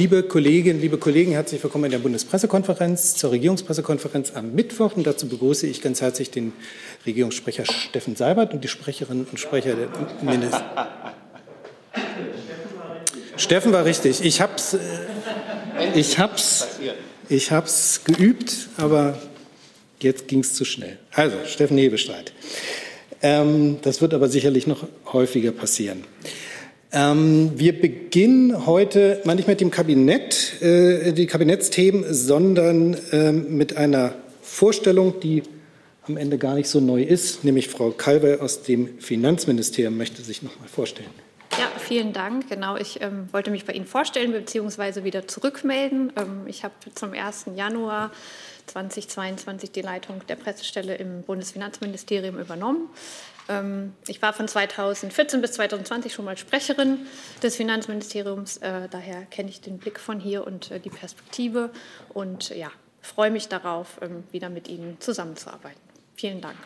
[0.00, 4.96] Liebe Kolleginnen, liebe Kollegen, herzlich willkommen in der Bundespressekonferenz zur Regierungspressekonferenz am Mittwoch.
[4.96, 6.54] Und dazu begrüße ich ganz herzlich den
[7.04, 9.88] Regierungssprecher Steffen Seibert und die Sprecherinnen und Sprecher der
[10.22, 10.88] Minister.
[13.36, 14.24] Steffen war richtig.
[14.24, 14.78] Ich hab's, äh,
[15.94, 16.66] ich hab's,
[17.28, 19.18] ich hab's geübt, aber
[20.00, 20.98] jetzt ging es zu schnell.
[21.12, 22.32] Also, Steffen Hebestreit.
[23.20, 26.04] Ähm, das wird aber sicherlich noch häufiger passieren.
[26.92, 33.76] Ähm, wir beginnen heute mal nicht mit dem Kabinett, äh, die Kabinettsthemen, sondern äh, mit
[33.76, 35.44] einer Vorstellung, die
[36.08, 40.42] am Ende gar nicht so neu ist, nämlich Frau Kalber aus dem Finanzministerium möchte sich
[40.42, 41.10] noch mal vorstellen.
[41.58, 42.48] Ja, vielen Dank.
[42.48, 45.04] Genau, ich ähm, wollte mich bei Ihnen vorstellen bzw.
[45.04, 46.12] wieder zurückmelden.
[46.16, 47.46] Ähm, ich habe zum 1.
[47.54, 48.10] Januar
[48.66, 52.88] 2022 die Leitung der Pressestelle im Bundesfinanzministerium übernommen.
[53.50, 56.98] Ähm, ich war von 2014 bis 2020 schon mal Sprecherin
[57.42, 58.58] des Finanzministeriums.
[58.58, 61.70] Äh, daher kenne ich den Blick von hier und äh, die Perspektive
[62.14, 62.70] und ja,
[63.02, 65.80] freue mich darauf, ähm, wieder mit Ihnen zusammenzuarbeiten.
[66.14, 66.56] Vielen Dank.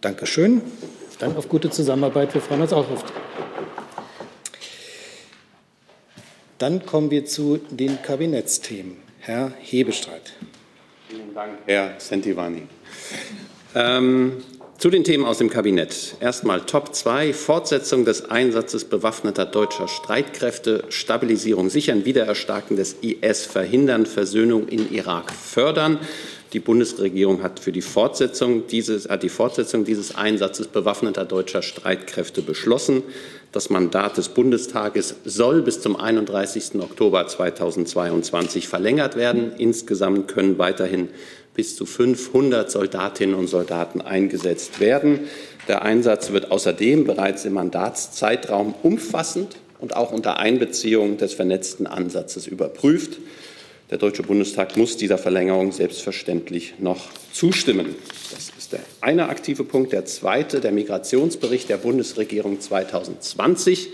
[0.00, 0.62] Dankeschön.
[1.18, 2.34] Dann auf gute Zusammenarbeit.
[2.34, 3.04] Wir freuen uns auch auf.
[6.58, 8.96] Dann kommen wir zu den Kabinettsthemen.
[9.20, 10.32] Herr Hebestreit.
[11.08, 12.66] Vielen Dank, Herr Sentivani.
[13.74, 14.42] Ähm,
[14.78, 16.14] zu den Themen aus dem Kabinett.
[16.20, 24.06] Erstmal Top 2, Fortsetzung des Einsatzes bewaffneter deutscher Streitkräfte, Stabilisierung sichern, Wiedererstarken des IS verhindern,
[24.06, 25.98] Versöhnung in Irak fördern.
[26.52, 32.40] Die Bundesregierung hat für die Fortsetzung dieses, hat die Fortsetzung dieses Einsatzes bewaffneter deutscher Streitkräfte
[32.40, 33.02] beschlossen.
[33.50, 36.76] Das Mandat des Bundestages soll bis zum 31.
[36.80, 39.52] Oktober 2022 verlängert werden.
[39.58, 41.08] Insgesamt können weiterhin
[41.58, 45.22] bis zu 500 Soldatinnen und Soldaten eingesetzt werden.
[45.66, 52.46] Der Einsatz wird außerdem bereits im Mandatszeitraum umfassend und auch unter Einbeziehung des vernetzten Ansatzes
[52.46, 53.18] überprüft.
[53.90, 57.96] Der Deutsche Bundestag muss dieser Verlängerung selbstverständlich noch zustimmen.
[58.30, 59.92] Das ist der eine aktive Punkt.
[59.92, 63.88] Der zweite, der Migrationsbericht der Bundesregierung 2020,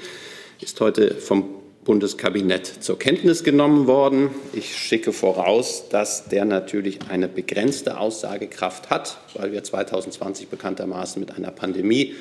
[0.61, 4.31] ist heute vom Bundeskabinett zur Kenntnis genommen worden.
[4.55, 11.37] Ich schicke voraus, dass der natürlich eine begrenzte Aussagekraft hat, weil wir 2020 bekanntermaßen mit
[11.37, 12.15] einer Pandemie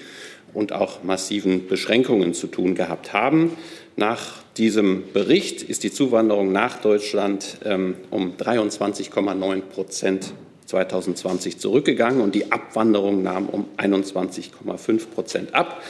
[0.54, 3.56] und auch massiven Beschränkungen zu tun gehabt haben.
[3.96, 10.34] Nach diesem Bericht ist die Zuwanderung nach Deutschland ähm, um 23,9 Prozent
[10.66, 15.82] 2020 zurückgegangen und die Abwanderung nahm um 21,5 Prozent ab.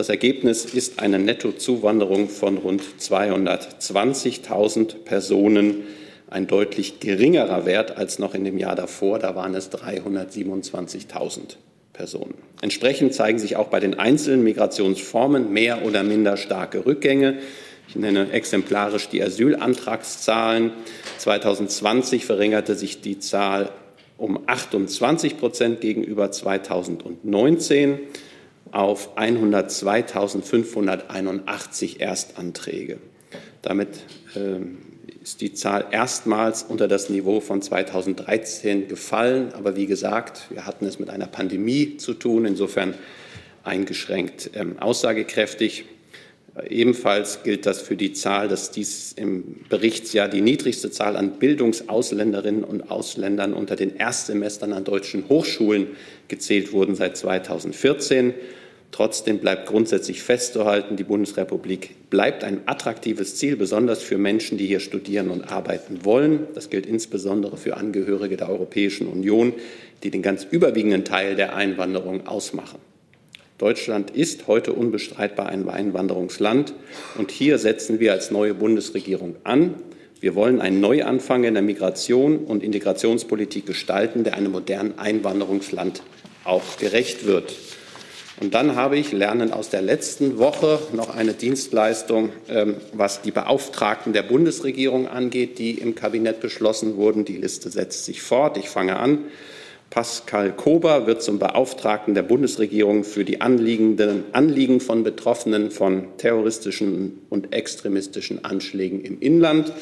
[0.00, 5.82] Das Ergebnis ist eine Nettozuwanderung von rund 220.000 Personen,
[6.30, 9.18] ein deutlich geringerer Wert als noch in dem Jahr davor.
[9.18, 11.56] Da waren es 327.000
[11.92, 12.32] Personen.
[12.62, 17.36] Entsprechend zeigen sich auch bei den einzelnen Migrationsformen mehr oder minder starke Rückgänge.
[17.86, 20.72] Ich nenne exemplarisch die Asylantragszahlen.
[21.18, 23.68] 2020 verringerte sich die Zahl
[24.16, 27.98] um 28 Prozent gegenüber 2019
[28.72, 32.98] auf 102.581 Erstanträge.
[33.62, 34.00] Damit
[34.36, 34.78] ähm,
[35.22, 39.52] ist die Zahl erstmals unter das Niveau von 2013 gefallen.
[39.52, 42.94] Aber wie gesagt, wir hatten es mit einer Pandemie zu tun, insofern
[43.62, 45.84] eingeschränkt ähm, aussagekräftig.
[46.68, 52.64] Ebenfalls gilt das für die Zahl, dass dies im Berichtsjahr die niedrigste Zahl an Bildungsausländinnen
[52.64, 55.88] und Ausländern unter den Erstsemestern an deutschen Hochschulen
[56.26, 58.34] gezählt wurden seit 2014.
[58.92, 64.80] Trotzdem bleibt grundsätzlich festzuhalten, die Bundesrepublik bleibt ein attraktives Ziel, besonders für Menschen, die hier
[64.80, 66.48] studieren und arbeiten wollen.
[66.54, 69.52] Das gilt insbesondere für Angehörige der Europäischen Union,
[70.02, 72.80] die den ganz überwiegenden Teil der Einwanderung ausmachen.
[73.58, 76.72] Deutschland ist heute unbestreitbar ein Einwanderungsland
[77.16, 79.74] und hier setzen wir als neue Bundesregierung an.
[80.18, 86.02] Wir wollen einen Neuanfang in der Migration und Integrationspolitik gestalten, der einem modernen Einwanderungsland
[86.44, 87.54] auch gerecht wird.
[88.40, 93.32] Und dann habe ich Lernen aus der letzten Woche noch eine Dienstleistung, ähm, was die
[93.32, 97.26] Beauftragten der Bundesregierung angeht, die im Kabinett beschlossen wurden.
[97.26, 98.56] Die Liste setzt sich fort.
[98.56, 99.26] Ich fange an.
[99.90, 107.52] Pascal Kober wird zum Beauftragten der Bundesregierung für die Anliegen von Betroffenen von terroristischen und
[107.52, 109.72] extremistischen Anschlägen im Inland.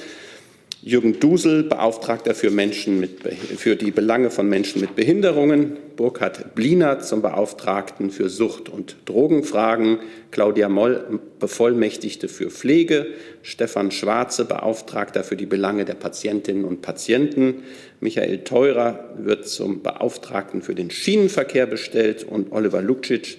[0.81, 3.21] Jürgen Dusel, Beauftragter für, Menschen mit,
[3.57, 9.99] für die Belange von Menschen mit Behinderungen, Burkhard Bliner zum Beauftragten für Sucht- und Drogenfragen,
[10.31, 13.07] Claudia Moll, Bevollmächtigte für Pflege,
[13.43, 17.65] Stefan Schwarze, Beauftragter für die Belange der Patientinnen und Patienten,
[17.99, 23.39] Michael Theurer wird zum Beauftragten für den Schienenverkehr bestellt und Oliver Lukcic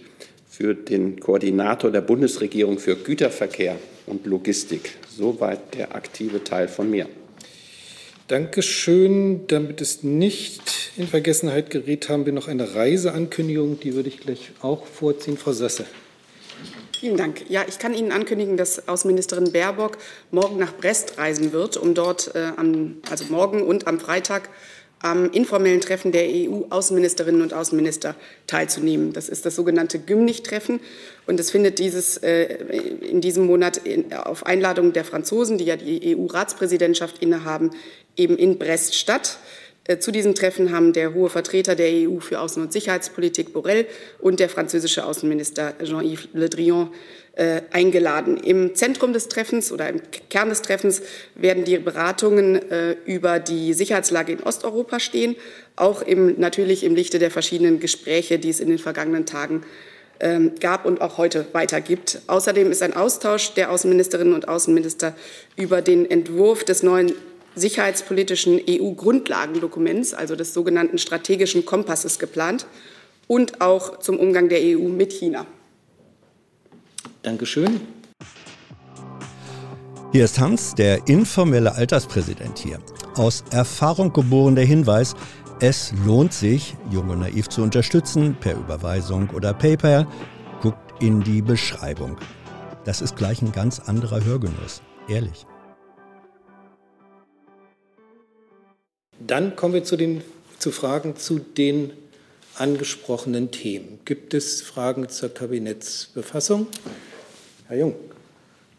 [0.49, 3.77] für den Koordinator der Bundesregierung für Güterverkehr
[4.07, 4.97] und Logistik.
[5.07, 7.07] Soweit der aktive Teil von mir.
[8.29, 9.47] Dankeschön.
[9.47, 13.79] Damit es nicht in Vergessenheit gerät, haben wir noch eine Reiseankündigung.
[13.79, 15.35] Die würde ich gleich auch vorziehen.
[15.35, 15.85] Frau Sasse.
[16.99, 17.49] Vielen Dank.
[17.49, 19.97] Ja, ich kann Ihnen ankündigen, dass Außenministerin Baerbock
[20.29, 24.49] morgen nach Brest reisen wird, um dort äh, am, also morgen und am Freitag
[25.01, 28.15] am informellen Treffen der EU-Außenministerinnen und Außenminister
[28.47, 29.13] teilzunehmen.
[29.13, 30.81] Das ist das sogenannte Gymnich-Treffen
[31.25, 35.77] und es findet dieses, äh, in diesem Monat in, auf Einladung der Franzosen, die ja
[35.77, 37.71] die EU-Ratspräsidentschaft innehaben,
[38.17, 39.37] eben in Brest statt.
[39.89, 43.87] Äh, zu diesem Treffen haben der hohe Vertreter der EU für Außen- und Sicherheitspolitik Borrell
[44.19, 46.91] und der französische Außenminister Jean-Yves Le Drian
[47.33, 48.37] äh, eingeladen.
[48.37, 49.99] Im Zentrum des Treffens oder im
[50.29, 51.01] Kern des Treffens
[51.33, 55.35] werden die Beratungen äh, über die Sicherheitslage in Osteuropa stehen,
[55.75, 59.63] auch im, natürlich im Lichte der verschiedenen Gespräche, die es in den vergangenen Tagen
[60.19, 62.21] ähm, gab und auch heute weitergibt.
[62.27, 65.15] Außerdem ist ein Austausch der Außenministerinnen und Außenminister
[65.55, 67.13] über den Entwurf des neuen
[67.59, 72.65] sicherheitspolitischen EU-Grundlagendokuments, also des sogenannten strategischen Kompasses, geplant
[73.27, 75.45] und auch zum Umgang der EU mit China.
[77.21, 77.81] Dankeschön.
[80.11, 82.79] Hier ist Hans, der informelle Alterspräsident hier.
[83.15, 85.15] Aus Erfahrung geboren der Hinweis,
[85.61, 90.07] es lohnt sich, Jung und Naiv zu unterstützen, per Überweisung oder PayPal.
[90.61, 92.17] Guckt in die Beschreibung.
[92.85, 94.81] Das ist gleich ein ganz anderer Hörgenuss.
[95.09, 95.45] Ehrlich.
[99.19, 100.23] Dann kommen wir zu, den,
[100.57, 101.91] zu Fragen zu den
[102.57, 103.99] angesprochenen Themen.
[104.05, 106.67] Gibt es Fragen zur Kabinettsbefassung?
[107.67, 107.95] Herr Jung.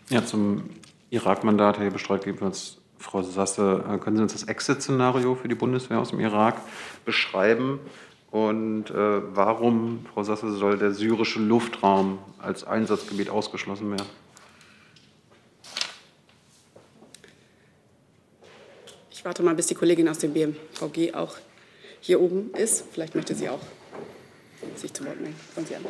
[0.09, 0.71] Ja, zum
[1.11, 5.99] Irak-Mandat, Herr Bestreit, uns, Frau Sasse, äh, können Sie uns das Exit-Szenario für die Bundeswehr
[5.99, 6.61] aus dem Irak
[7.05, 7.79] beschreiben?
[8.31, 8.95] Und äh,
[9.35, 14.07] warum, Frau Sasse, soll der syrische Luftraum als Einsatzgebiet ausgeschlossen werden?
[19.21, 21.37] Ich warte mal, bis die Kollegin aus dem BMVG auch
[22.01, 22.85] hier oben ist.
[22.91, 23.61] Vielleicht möchte sie auch
[24.77, 25.37] sich zu Wort melden.
[25.55, 25.85] Von Sie an.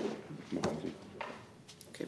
[1.91, 2.07] Okay.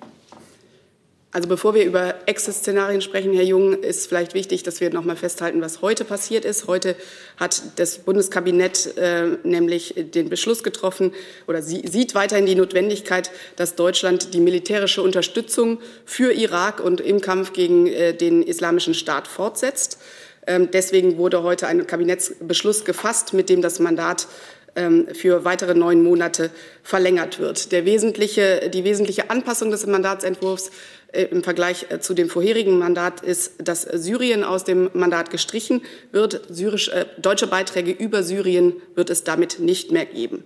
[1.31, 5.15] Also bevor wir über Exit-Szenarien sprechen, Herr Jung, ist vielleicht wichtig, dass wir noch mal
[5.15, 6.67] festhalten, was heute passiert ist.
[6.67, 6.97] Heute
[7.37, 11.15] hat das Bundeskabinett äh, nämlich den Beschluss getroffen
[11.47, 17.21] oder sie, sieht weiterhin die Notwendigkeit, dass Deutschland die militärische Unterstützung für Irak und im
[17.21, 19.99] Kampf gegen äh, den Islamischen Staat fortsetzt.
[20.47, 24.27] Ähm, deswegen wurde heute ein Kabinettsbeschluss gefasst, mit dem das Mandat
[24.75, 26.51] ähm, für weitere neun Monate
[26.83, 27.73] verlängert wird.
[27.73, 30.71] Der wesentliche, die wesentliche Anpassung des Mandatsentwurfs
[31.13, 35.83] äh, im Vergleich äh, zu dem vorherigen Mandat ist, dass Syrien aus dem Mandat gestrichen
[36.11, 36.41] wird.
[36.49, 40.43] Syrisch, äh, deutsche Beiträge über Syrien wird es damit nicht mehr geben.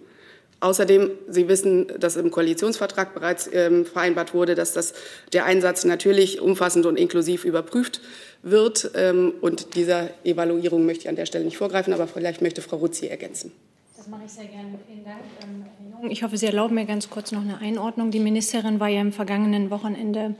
[0.61, 4.95] Außerdem, Sie wissen, dass im Koalitionsvertrag bereits ähm, vereinbart wurde, dass das,
[5.33, 8.01] der Einsatz natürlich umfassend und inklusiv überprüft
[8.43, 8.91] wird.
[8.95, 12.77] Ähm, und dieser Evaluierung möchte ich an der Stelle nicht vorgreifen, aber vielleicht möchte Frau
[12.77, 13.53] Ruzzi ergänzen.
[13.97, 14.79] Das mache ich sehr gerne.
[14.87, 16.11] Vielen Dank, ähm, Herr Jung.
[16.11, 18.11] Ich hoffe, Sie erlauben mir ganz kurz noch eine Einordnung.
[18.11, 20.37] Die Ministerin war ja im vergangenen Wochenende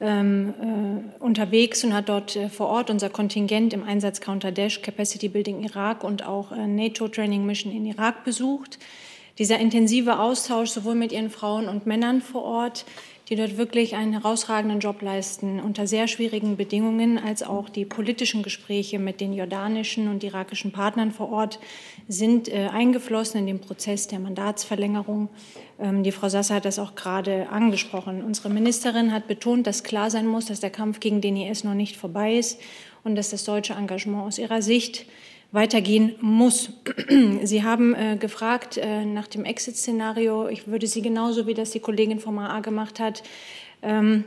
[0.00, 4.82] ähm, äh, unterwegs und hat dort äh, vor Ort unser Kontingent im Einsatz Counter Dash,
[4.82, 8.78] Capacity Building Irak und auch äh, NATO Training Mission in Irak besucht.
[9.38, 12.86] Dieser intensive Austausch sowohl mit ihren Frauen und Männern vor Ort,
[13.28, 18.42] die dort wirklich einen herausragenden Job leisten, unter sehr schwierigen Bedingungen, als auch die politischen
[18.42, 21.58] Gespräche mit den jordanischen und irakischen Partnern vor Ort
[22.08, 25.28] sind äh, eingeflossen in den Prozess der Mandatsverlängerung.
[25.80, 28.22] Ähm, die Frau Sasser hat das auch gerade angesprochen.
[28.22, 31.74] Unsere Ministerin hat betont, dass klar sein muss, dass der Kampf gegen den IS noch
[31.74, 32.60] nicht vorbei ist
[33.02, 35.04] und dass das deutsche Engagement aus ihrer Sicht
[35.52, 36.70] weitergehen muss.
[37.42, 40.48] Sie haben äh, gefragt äh, nach dem Exit-Szenario.
[40.48, 43.22] Ich würde Sie genauso, wie das die Kollegin vom AA gemacht hat,
[43.82, 44.24] ähm,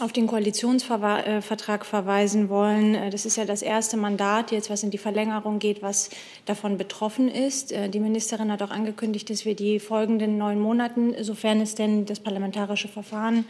[0.00, 2.94] auf den Koalitionsvertrag äh, verweisen wollen.
[2.94, 6.10] Äh, das ist ja das erste Mandat jetzt, was in die Verlängerung geht, was
[6.46, 7.72] davon betroffen ist.
[7.72, 12.06] Äh, die Ministerin hat auch angekündigt, dass wir die folgenden neun Monaten, sofern es denn
[12.06, 13.44] das parlamentarische Verfahren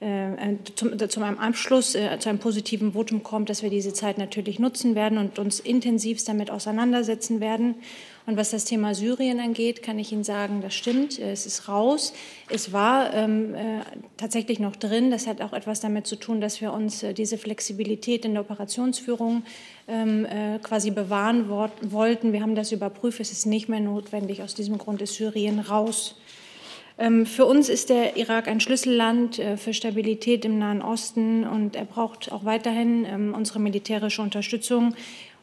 [0.00, 5.16] zu einem Abschluss, zu einem positiven Votum kommt, dass wir diese Zeit natürlich nutzen werden
[5.16, 7.76] und uns intensivst damit auseinandersetzen werden.
[8.26, 11.18] Und was das Thema Syrien angeht, kann ich Ihnen sagen, das stimmt.
[11.18, 12.14] Es ist raus.
[12.48, 13.80] Es war ähm, äh,
[14.16, 15.10] tatsächlich noch drin.
[15.10, 18.42] Das hat auch etwas damit zu tun, dass wir uns äh, diese Flexibilität in der
[18.42, 19.42] Operationsführung
[19.88, 22.32] ähm, äh, quasi bewahren wollten.
[22.32, 23.20] Wir haben das überprüft.
[23.20, 24.42] Es ist nicht mehr notwendig.
[24.42, 26.16] Aus diesem Grund ist Syrien raus.
[26.96, 31.74] Ähm, für uns ist der Irak ein Schlüsselland äh, für Stabilität im Nahen Osten und
[31.74, 34.94] er braucht auch weiterhin ähm, unsere militärische Unterstützung.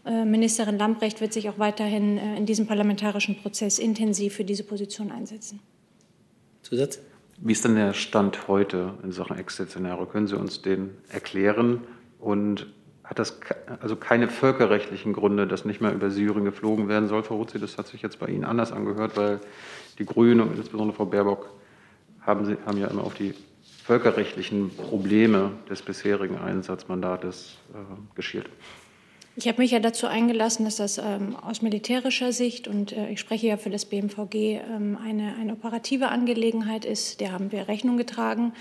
[0.06, 4.64] Äh, Ministerin Lambrecht wird sich auch weiterhin äh, in diesem parlamentarischen Prozess intensiv für diese
[4.64, 5.60] Position einsetzen.
[6.64, 7.00] Zusatz?
[7.38, 10.06] Wie ist denn der Stand heute in Sachen Exit-Szenario?
[10.06, 11.82] Können Sie uns den erklären?
[12.20, 12.68] Und
[13.04, 13.40] hat das
[13.82, 17.60] also keine völkerrechtlichen Gründe, dass nicht mehr über Syrien geflogen werden soll, Frau Ruzzi?
[17.60, 19.40] Das hat sich jetzt bei Ihnen anders angehört, weil
[19.98, 21.50] die Grünen und insbesondere Frau Baerbock
[22.22, 23.34] haben, sie, haben ja immer auf die
[23.84, 27.78] völkerrechtlichen Probleme des bisherigen Einsatzmandates äh,
[28.16, 28.50] geschielt.
[29.38, 33.20] Ich habe mich ja dazu eingelassen, dass das ähm, aus militärischer Sicht und äh, ich
[33.20, 37.22] spreche ja für das BMVG ähm, eine, eine operative Angelegenheit ist.
[37.22, 38.54] Der haben wir Rechnung getragen.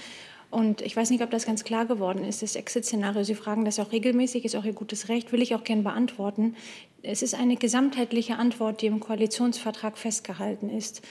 [0.51, 3.23] Und ich weiß nicht, ob das ganz klar geworden ist, das Exit-Szenario.
[3.23, 6.57] Sie fragen das auch regelmäßig, ist auch Ihr gutes Recht, will ich auch gern beantworten.
[7.03, 11.03] Es ist eine gesamtheitliche Antwort, die im Koalitionsvertrag festgehalten ist.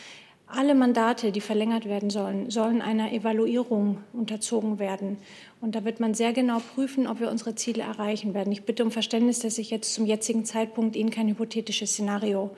[0.51, 5.17] Alle Mandate, die verlängert werden sollen, sollen einer Evaluierung unterzogen werden.
[5.61, 8.51] Und da wird man sehr genau prüfen, ob wir unsere Ziele erreichen werden.
[8.51, 12.49] Ich bitte um Verständnis, dass ich jetzt zum jetzigen Zeitpunkt Ihnen kein hypothetisches Szenario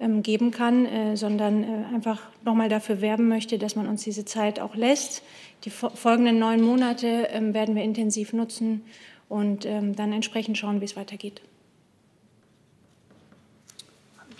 [0.00, 4.26] ähm, geben kann, äh, sondern äh, einfach nochmal dafür werben möchte, dass man uns diese
[4.26, 5.22] Zeit auch lässt.
[5.64, 8.82] Die folgenden neun Monate ähm, werden wir intensiv nutzen
[9.30, 11.40] und ähm, dann entsprechend schauen, wie es weitergeht.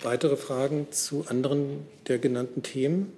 [0.03, 3.13] Weitere Fragen zu anderen der genannten Themen?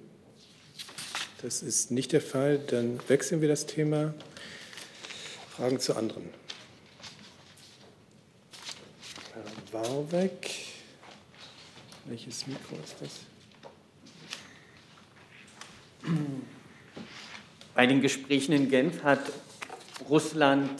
[1.40, 2.58] Das ist nicht der Fall.
[2.58, 4.12] Dann wechseln wir das Thema.
[5.48, 6.28] Fragen zu anderen.
[9.32, 10.50] Herr Warbeck.
[12.04, 13.20] Welches Mikro ist das?
[17.74, 19.20] Bei den Gesprächen in Genf hat
[20.10, 20.70] Russland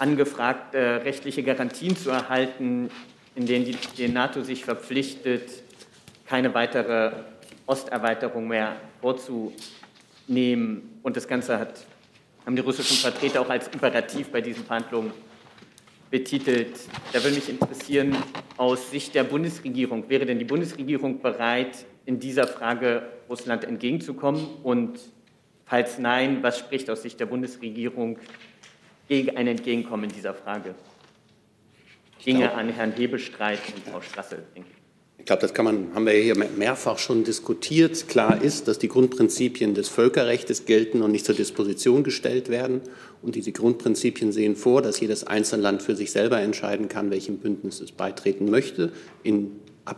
[0.00, 2.90] angefragt, äh, rechtliche Garantien zu erhalten
[3.34, 5.48] in denen die, die NATO sich verpflichtet,
[6.26, 7.12] keine weitere
[7.66, 10.98] Osterweiterung mehr vorzunehmen.
[11.02, 11.86] Und das Ganze hat,
[12.44, 15.12] haben die russischen Vertreter auch als imperativ bei diesen Verhandlungen
[16.10, 16.78] betitelt.
[17.12, 18.16] Da würde mich interessieren,
[18.58, 24.46] aus Sicht der Bundesregierung, wäre denn die Bundesregierung bereit, in dieser Frage Russland entgegenzukommen?
[24.62, 24.98] Und
[25.64, 28.18] falls nein, was spricht aus Sicht der Bundesregierung
[29.08, 30.74] gegen ein Entgegenkommen in dieser Frage?
[32.24, 34.82] Ginge an Herrn Hebestreit und Frau Strasse, denke ich.
[35.18, 38.08] Ich glaube, das kann man, haben wir hier mehrfach schon diskutiert.
[38.08, 42.80] Klar ist, dass die Grundprinzipien des Völkerrechts gelten und nicht zur Disposition gestellt werden.
[43.22, 47.38] Und diese Grundprinzipien sehen vor, dass jedes einzelne Land für sich selber entscheiden kann, welchem
[47.38, 48.90] Bündnis es beitreten möchte,
[49.22, 49.52] in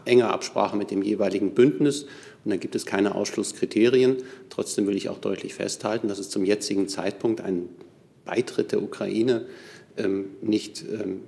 [0.05, 2.03] enger Absprache mit dem jeweiligen Bündnis.
[2.45, 4.19] Und da gibt es keine Ausschlusskriterien.
[4.51, 7.71] Trotzdem will ich auch deutlich festhalten, dass es zum jetzigen Zeitpunkt einen
[8.27, 9.47] Beitritt der Ukraine
[9.97, 11.21] ähm, nicht ähm,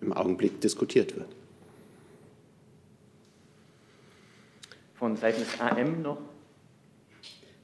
[0.00, 1.28] im Augenblick diskutiert wird.
[4.94, 6.18] Von Seiten des AM noch?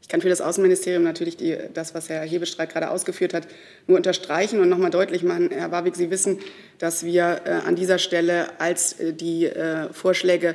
[0.07, 3.49] Ich kann für das Außenministerium natürlich die, das, was Herr Hebestreit gerade ausgeführt hat,
[3.89, 5.51] nur unterstreichen und nochmal deutlich machen.
[5.51, 6.39] Herr Warwick, Sie wissen,
[6.79, 10.55] dass wir äh, an dieser Stelle, als äh, die äh, Vorschläge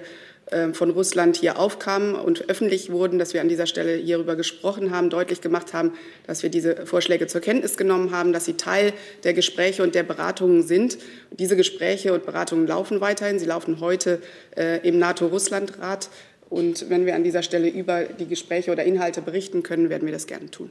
[0.74, 5.10] von Russland hier aufkamen und öffentlich wurden, dass wir an dieser Stelle hierüber gesprochen haben,
[5.10, 5.94] deutlich gemacht haben,
[6.28, 8.92] dass wir diese Vorschläge zur Kenntnis genommen haben, dass sie Teil
[9.24, 10.98] der Gespräche und der Beratungen sind.
[11.32, 13.40] Diese Gespräche und Beratungen laufen weiterhin.
[13.40, 14.22] Sie laufen heute
[14.58, 16.10] äh, im NATO-Russland-Rat.
[16.50, 20.14] Und wenn wir an dieser Stelle über die Gespräche oder Inhalte berichten können, werden wir
[20.14, 20.70] das gerne tun.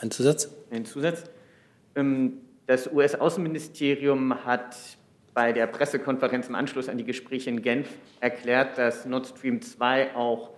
[0.00, 0.48] Ein Zusatz?
[0.72, 1.22] Ein Zusatz.
[1.94, 4.76] Ähm, das US-Außenministerium hat
[5.34, 7.88] bei der Pressekonferenz im Anschluss an die Gespräche in Genf
[8.20, 10.50] erklärt, dass Nord Stream 2 auch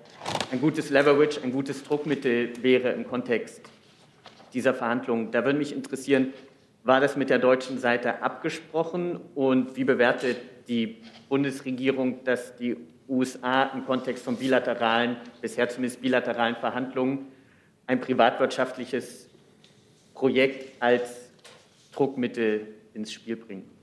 [0.52, 3.62] ein gutes Leverage, ein gutes Druckmittel wäre im Kontext
[4.52, 5.30] dieser Verhandlungen.
[5.30, 6.34] Da würde mich interessieren,
[6.84, 10.36] war das mit der deutschen Seite abgesprochen und wie bewertet
[10.68, 12.76] die Bundesregierung, dass die
[13.08, 17.28] USA im Kontext von bilateralen, bisher zumindest bilateralen Verhandlungen
[17.86, 19.28] ein privatwirtschaftliches
[20.12, 21.30] Projekt als
[21.92, 23.75] Druckmittel ins Spiel bringen?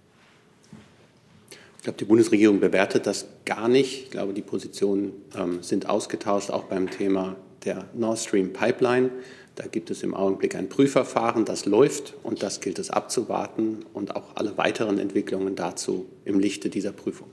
[1.83, 4.03] Ich glaube, die Bundesregierung bewertet das gar nicht.
[4.03, 7.35] Ich glaube, die Positionen ähm, sind ausgetauscht, auch beim Thema
[7.65, 9.09] der Nord Stream Pipeline.
[9.55, 14.15] Da gibt es im Augenblick ein Prüfverfahren, das läuft und das gilt es abzuwarten und
[14.15, 17.27] auch alle weiteren Entwicklungen dazu im Lichte dieser Prüfung.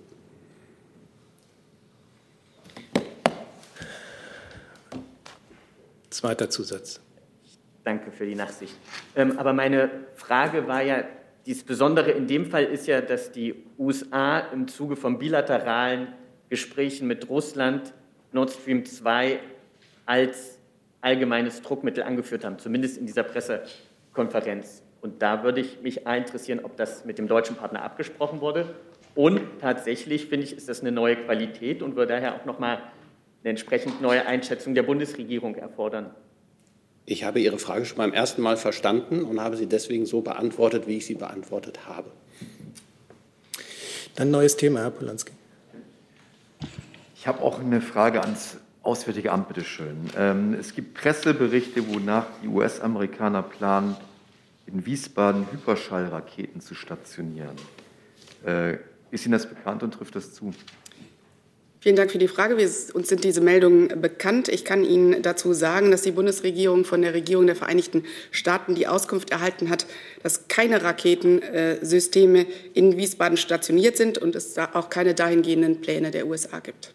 [6.11, 6.99] Zweiter Zusatz.
[7.85, 8.75] Danke für die Nachsicht.
[9.15, 11.05] Ähm, aber meine Frage war ja
[11.47, 16.09] das Besondere in dem Fall ist ja, dass die USA im Zuge von bilateralen
[16.49, 17.95] Gesprächen mit Russland
[18.33, 19.39] Nord Stream 2
[20.07, 20.59] als
[21.01, 24.83] allgemeines Druckmittel angeführt haben, zumindest in dieser Pressekonferenz.
[25.01, 28.75] Und da würde ich mich interessieren, ob das mit dem deutschen Partner abgesprochen wurde.
[29.15, 32.83] Und tatsächlich finde ich, ist das eine neue Qualität und würde daher auch nochmal
[33.43, 36.15] eine entsprechend neue Einschätzung der Bundesregierung erfordern.
[37.11, 40.87] Ich habe Ihre Frage schon beim ersten Mal verstanden und habe sie deswegen so beantwortet,
[40.87, 42.09] wie ich sie beantwortet habe.
[44.15, 45.33] Dann neues Thema, Herr Polanski.
[47.17, 50.09] Ich habe auch eine Frage ans Auswärtige Amt, bitteschön.
[50.17, 53.97] Ähm, es gibt Presseberichte, wonach die US-Amerikaner planen,
[54.67, 57.57] in Wiesbaden Hyperschallraketen zu stationieren.
[58.47, 58.77] Äh,
[59.11, 60.55] ist Ihnen das bekannt und trifft das zu?
[61.83, 62.59] Vielen Dank für die Frage.
[62.59, 64.49] Wir, uns sind diese Meldungen bekannt.
[64.49, 68.87] Ich kann Ihnen dazu sagen, dass die Bundesregierung von der Regierung der Vereinigten Staaten die
[68.87, 69.87] Auskunft erhalten hat,
[70.23, 72.45] dass keine Raketensysteme
[72.75, 76.93] in Wiesbaden stationiert sind und es da auch keine dahingehenden Pläne der USA gibt.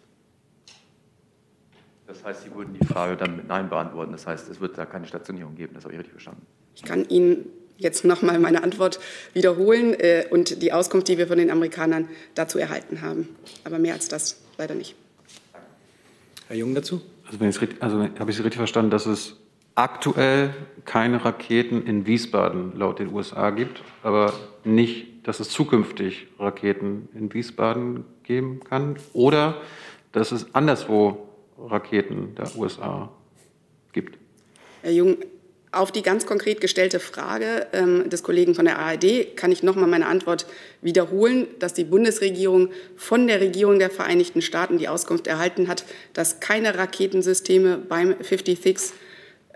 [2.06, 4.12] Das heißt, Sie würden die Frage dann mit Nein beantworten.
[4.12, 5.74] Das heißt, es wird da keine Stationierung geben.
[5.74, 6.46] Das habe ich richtig verstanden.
[6.76, 9.00] Ich kann Ihnen jetzt noch mal meine Antwort
[9.34, 13.30] wiederholen äh, und die Auskunft, die wir von den Amerikanern dazu erhalten haben.
[13.64, 14.96] Aber mehr als das leider nicht.
[16.48, 17.02] Herr Jung dazu?
[17.26, 19.36] Also, wenn also habe ich Sie richtig verstanden, dass es
[19.74, 20.54] aktuell
[20.86, 27.34] keine Raketen in Wiesbaden laut den USA gibt, aber nicht, dass es zukünftig Raketen in
[27.34, 29.62] Wiesbaden geben kann oder
[30.12, 31.28] dass es anderswo
[31.58, 33.12] Raketen der USA
[33.92, 34.18] gibt.
[34.82, 35.18] Herr Jung,
[35.76, 39.76] auf die ganz konkret gestellte Frage ähm, des Kollegen von der ARD kann ich noch
[39.76, 40.46] mal meine Antwort
[40.82, 46.40] wiederholen, dass die Bundesregierung von der Regierung der Vereinigten Staaten die Auskunft erhalten hat, dass
[46.40, 48.94] keine Raketensysteme beim 56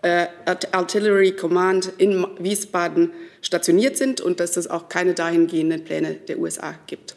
[0.01, 0.27] äh,
[0.71, 3.11] Artillery Command in Wiesbaden
[3.41, 7.15] stationiert sind und dass es auch keine dahingehenden Pläne der USA gibt.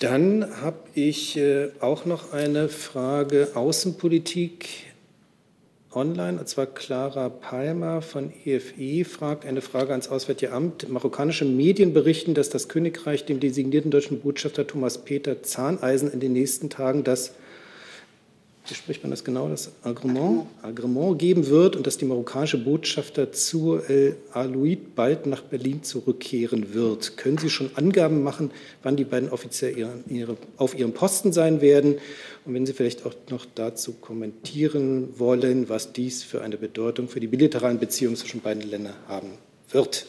[0.00, 4.91] Dann habe ich äh, auch noch eine Frage Außenpolitik
[5.94, 10.88] online, und zwar Clara Palmer von EFE e fragt eine Frage ans Auswärtige Amt.
[10.88, 16.32] Marokkanische Medien berichten, dass das Königreich dem designierten deutschen Botschafter Thomas Peter Zahneisen in den
[16.32, 17.34] nächsten Tagen das
[18.66, 23.32] wie spricht man das genau, das Agreement, Agreement geben wird und dass die marokkanische Botschafter
[23.32, 27.16] zu El Alouid bald nach Berlin zurückkehren wird.
[27.16, 28.52] Können Sie schon Angaben machen,
[28.84, 29.30] wann die beiden
[30.08, 31.96] ihre, auf ihrem Posten sein werden?
[32.44, 37.20] Und wenn Sie vielleicht auch noch dazu kommentieren wollen, was dies für eine Bedeutung für
[37.20, 39.32] die bilateralen Beziehungen zwischen beiden Ländern haben
[39.70, 40.06] wird.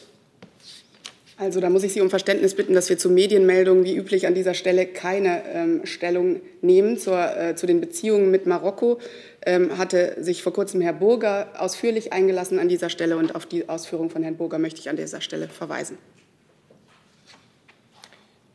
[1.36, 4.34] Also da muss ich Sie um Verständnis bitten, dass wir zu Medienmeldungen wie üblich an
[4.34, 9.00] dieser Stelle keine ähm, Stellung nehmen zur, äh, zu den Beziehungen mit Marokko.
[9.44, 13.68] Ähm, hatte sich vor kurzem Herr Burger ausführlich eingelassen an dieser Stelle und auf die
[13.68, 15.98] Ausführung von Herrn Burger möchte ich an dieser Stelle verweisen.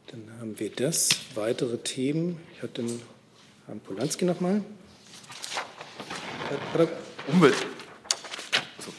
[0.07, 1.09] Dann haben wir das.
[1.35, 2.37] Weitere Themen.
[2.55, 3.01] Ich hatte den
[3.67, 4.61] Herrn Polanski noch mal.
[7.27, 7.53] Umwelt.
[8.77, 8.91] Also,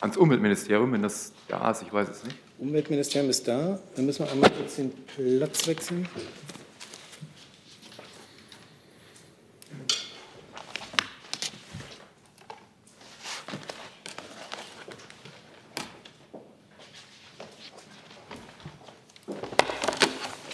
[0.00, 2.36] ans Umweltministerium, wenn das da ist, ich weiß es nicht.
[2.62, 3.80] Umweltministerium ist da.
[3.96, 6.08] Dann müssen wir einmal kurz den Platz wechseln.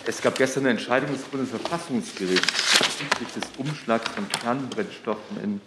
[0.06, 5.60] Es gab gestern eine Entscheidung des Bundesverfassungsgerichts bezüglich des Umschlags von Kernbrennstoffen in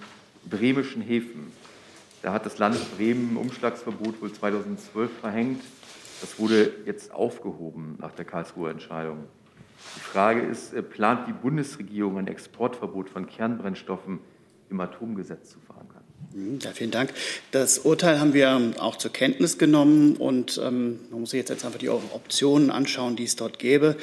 [0.49, 1.53] bremischen Häfen.
[2.23, 5.61] Da hat das Land Bremen ein Umschlagsverbot wohl 2012 verhängt.
[6.21, 9.25] Das wurde jetzt aufgehoben nach der Karlsruher Entscheidung.
[9.95, 14.19] Die Frage ist, äh, plant die Bundesregierung ein Exportverbot von Kernbrennstoffen
[14.69, 16.03] im Atomgesetz zu verankern?
[16.33, 17.13] Mhm, ja, vielen Dank.
[17.51, 21.79] Das Urteil haben wir auch zur Kenntnis genommen und ähm, man muss sich jetzt einfach
[21.79, 23.97] die Optionen anschauen, die es dort gäbe.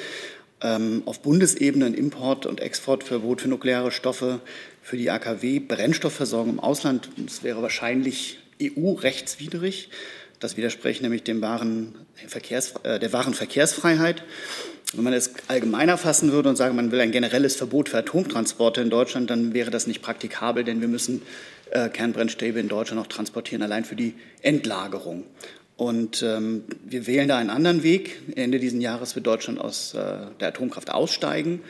[0.61, 4.41] Ähm, auf Bundesebene ein Import- und Exportverbot für nukleare Stoffe
[4.83, 9.91] für die AKW, Brennstoffversorgung im Ausland, das wäre wahrscheinlich EU-rechtswidrig.
[10.41, 11.95] Das widerspricht nämlich dem wahren
[12.27, 14.23] Verkehrs, äh, der wahren Verkehrsfreiheit.
[14.95, 18.81] Wenn man es allgemeiner fassen würde und sagen, man will ein generelles Verbot für Atomtransporte
[18.81, 21.23] in Deutschland, dann wäre das nicht praktikabel, denn wir müssen
[21.71, 25.25] äh, Kernbrennstäbe in Deutschland noch transportieren, allein für die Endlagerung.
[25.77, 28.21] Und ähm, wir wählen da einen anderen Weg.
[28.35, 29.99] Ende dieses Jahres wird Deutschland aus äh,
[30.41, 31.61] der Atomkraft aussteigen.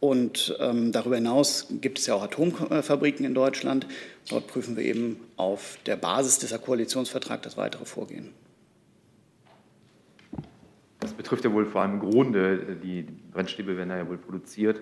[0.00, 3.86] Und ähm, darüber hinaus gibt es ja auch Atomfabriken in Deutschland.
[4.28, 8.30] Dort prüfen wir eben auf der Basis dieser Koalitionsvertrag das weitere Vorgehen.
[11.00, 14.80] Das betrifft ja wohl vor allem Grunde, die Brennstäbe werden ja wohl produziert,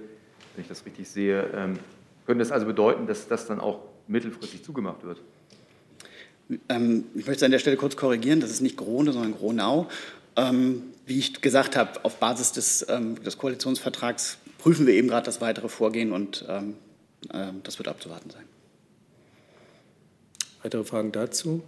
[0.55, 1.51] wenn ich das richtig sehe.
[1.55, 1.79] Ähm,
[2.27, 5.20] könnte das also bedeuten, dass das dann auch mittelfristig zugemacht wird?
[6.68, 9.88] Ähm, ich möchte an der Stelle kurz korrigieren, das ist nicht Grone, sondern Gronau.
[10.37, 15.27] Ähm, wie ich gesagt habe, auf Basis des, ähm, des Koalitionsvertrags prüfen wir eben gerade
[15.27, 16.75] das weitere Vorgehen und ähm,
[17.33, 18.44] äh, das wird abzuwarten sein.
[20.62, 21.62] Weitere Fragen dazu?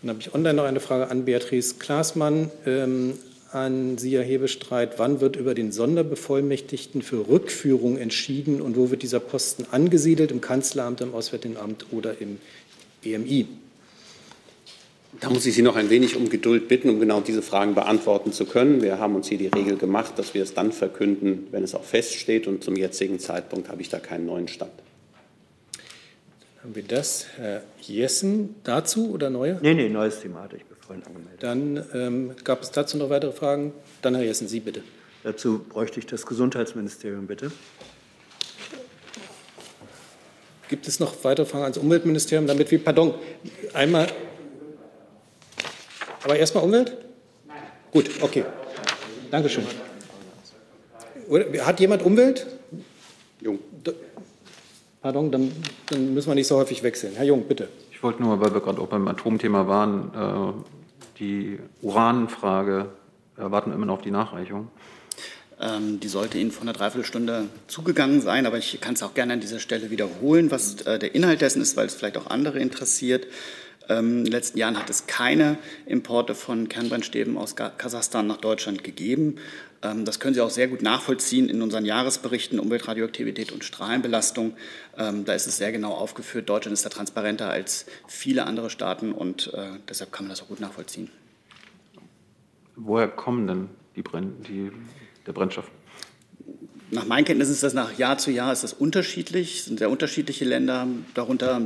[0.00, 2.50] Dann habe ich online noch eine Frage an Beatrice Klaasmann.
[2.64, 3.14] Ähm,
[3.52, 9.02] an Sie, Herr Hebestreit, wann wird über den Sonderbevollmächtigten für Rückführung entschieden und wo wird
[9.02, 10.30] dieser Posten angesiedelt?
[10.30, 12.38] Im Kanzleramt, im Auswärtigen Amt oder im
[13.02, 13.48] BMI?
[15.18, 18.32] Da muss ich Sie noch ein wenig um Geduld bitten, um genau diese Fragen beantworten
[18.32, 18.80] zu können.
[18.80, 21.82] Wir haben uns hier die Regel gemacht, dass wir es dann verkünden, wenn es auch
[21.82, 22.46] feststeht.
[22.46, 24.70] Und zum jetzigen Zeitpunkt habe ich da keinen neuen Stand.
[25.72, 27.26] Dann haben wir das.
[27.36, 29.58] Herr Jessen dazu oder neue?
[29.62, 31.42] Nee, nee, neues Thema hatte ich vorhin angemeldet.
[31.42, 33.72] Dann ähm, gab es dazu noch weitere Fragen.
[34.02, 34.82] Dann Herr Jessen, Sie bitte.
[35.22, 37.50] Dazu bräuchte ich das Gesundheitsministerium, bitte.
[40.68, 43.14] Gibt es noch weitere Fragen ans Umweltministerium, damit wir, pardon,
[43.74, 44.06] einmal
[46.22, 46.96] aber erstmal Umwelt?
[47.46, 47.58] Nein.
[47.92, 48.44] Gut, okay.
[49.30, 49.64] Dankeschön.
[51.60, 52.46] Hat jemand Umwelt?
[53.40, 53.58] Jung.
[55.00, 55.50] Pardon, dann,
[55.86, 57.14] dann, müssen wir nicht so häufig wechseln.
[57.16, 57.68] Herr Jung, bitte.
[57.90, 62.86] Ich wollte nur, weil wir gerade auch beim Atomthema waren, äh, die Uranfrage
[63.36, 64.68] erwarten immer noch auf die Nachreichung.
[65.58, 69.34] Ähm, die sollte Ihnen vor einer Dreiviertelstunde zugegangen sein, aber ich kann es auch gerne
[69.34, 72.58] an dieser Stelle wiederholen, was äh, der Inhalt dessen ist, weil es vielleicht auch andere
[72.58, 73.26] interessiert.
[73.90, 78.84] Ähm, in den letzten Jahren hat es keine Importe von Kernbrennstäben aus Kasachstan nach Deutschland
[78.84, 79.36] gegeben.
[79.82, 84.54] Ähm, das können Sie auch sehr gut nachvollziehen in unseren Jahresberichten Umweltradioaktivität und Strahlenbelastung.
[84.96, 86.48] Ähm, da ist es sehr genau aufgeführt.
[86.48, 90.48] Deutschland ist da transparenter als viele andere Staaten und äh, deshalb kann man das auch
[90.48, 91.10] gut nachvollziehen.
[92.76, 94.70] Woher kommen denn die Brenn die,
[95.26, 95.70] der Brennstoff?
[96.92, 99.60] Nach meinen Kenntnissen ist das nach Jahr zu Jahr ist das unterschiedlich.
[99.60, 101.60] Es sind sehr unterschiedliche Länder, darunter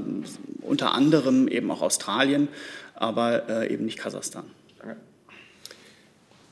[0.60, 2.48] unter anderem eben auch Australien,
[2.94, 4.44] aber äh, eben nicht Kasachstan.
[4.78, 4.96] Danke.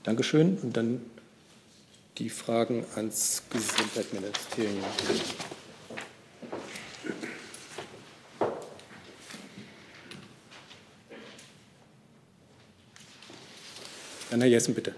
[0.04, 0.56] Dankeschön.
[0.62, 1.02] Und dann
[2.16, 4.82] die Fragen ans Gesundheitsministerium.
[14.30, 14.94] Dann Herr Jessen, bitte.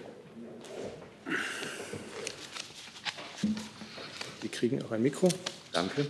[4.54, 5.28] Kriegen auch ein Mikro.
[5.72, 6.06] Danke.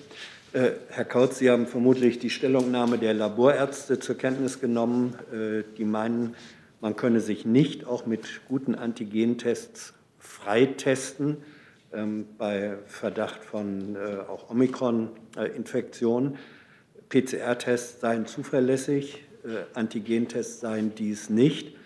[0.52, 5.16] Äh, Herr Kautz, Sie haben vermutlich die Stellungnahme der Laborärzte zur Kenntnis genommen.
[5.33, 6.37] Äh, die meinen,
[6.80, 11.38] man könne sich nicht auch mit guten Antigentests freitesten
[11.92, 16.38] ähm, bei Verdacht von äh, auch Omikron-Infektion.
[17.09, 19.24] PCR-Tests seien zuverlässig,
[19.74, 21.76] Antigentests seien dies nicht.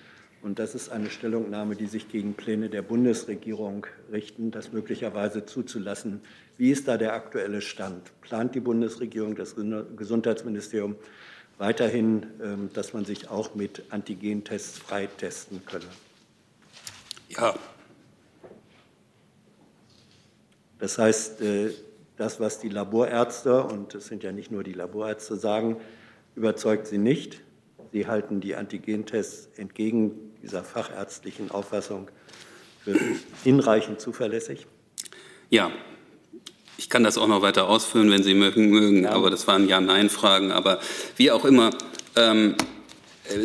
[0.42, 6.20] Und das ist eine Stellungnahme, die sich gegen Pläne der Bundesregierung richten, das möglicherweise zuzulassen.
[6.58, 8.10] Wie ist da der aktuelle Stand?
[8.20, 9.54] Plant die Bundesregierung, das
[9.96, 10.96] Gesundheitsministerium
[11.56, 15.86] weiterhin, ähm, dass man sich auch mit Antigentests freitesten könne?
[17.28, 17.54] Ja.
[20.80, 21.70] Das heißt, äh,
[22.16, 25.76] das, was die Laborärzte, und es sind ja nicht nur die Laborärzte, sagen,
[26.34, 27.40] überzeugt sie nicht.
[27.92, 32.08] Sie halten die Antigentests entgegen dieser fachärztlichen Auffassung
[32.82, 32.98] für
[33.44, 34.66] hinreichend zuverlässig?
[35.50, 35.70] Ja,
[36.78, 39.10] ich kann das auch noch weiter ausführen, wenn Sie mögen, ja.
[39.10, 40.52] aber das waren Ja-Nein-Fragen.
[40.52, 40.78] Aber
[41.16, 41.70] wie auch immer,
[42.16, 42.54] ähm,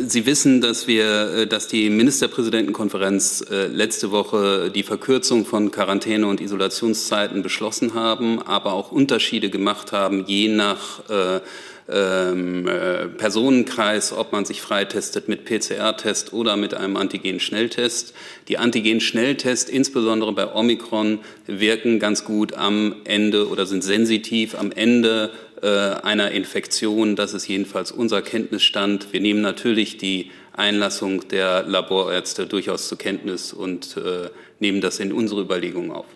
[0.06, 6.26] Sie wissen, dass wir, äh, dass die Ministerpräsidentenkonferenz äh, letzte Woche die Verkürzung von Quarantäne-
[6.26, 11.40] und Isolationszeiten beschlossen haben, aber auch Unterschiede gemacht haben, je nach äh,
[11.88, 18.14] ähm, äh, Personenkreis, ob man sich freitestet mit PCR-Test oder mit einem Antigen-Schnelltest.
[18.48, 25.30] Die Antigen-Schnelltests, insbesondere bei Omikron, wirken ganz gut am Ende oder sind sensitiv am Ende
[25.62, 27.16] äh, einer Infektion.
[27.16, 29.12] Das ist jedenfalls unser Kenntnisstand.
[29.12, 35.12] Wir nehmen natürlich die Einlassung der Laborärzte durchaus zur Kenntnis und äh, nehmen das in
[35.12, 36.06] unsere Überlegungen auf.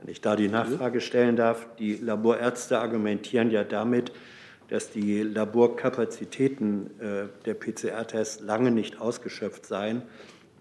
[0.00, 4.12] Wenn ich da die Nachfrage stellen darf, die Laborärzte argumentieren ja damit,
[4.68, 10.02] dass die Laborkapazitäten äh, der PCR-Tests lange nicht ausgeschöpft seien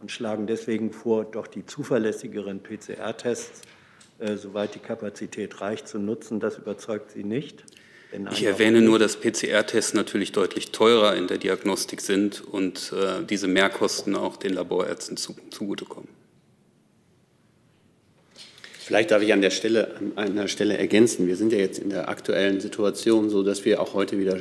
[0.01, 3.61] und schlagen deswegen vor, doch die zuverlässigeren PCR-Tests,
[4.19, 6.39] äh, soweit die Kapazität reicht, zu nutzen.
[6.39, 7.63] Das überzeugt Sie nicht?
[8.31, 13.47] Ich erwähne nur, dass PCR-Tests natürlich deutlich teurer in der Diagnostik sind und äh, diese
[13.47, 16.09] Mehrkosten auch den Laborärzten zugutekommen.
[18.85, 21.25] Vielleicht darf ich an der Stelle, an einer Stelle ergänzen.
[21.25, 24.39] Wir sind ja jetzt in der aktuellen Situation so, dass wir auch heute wieder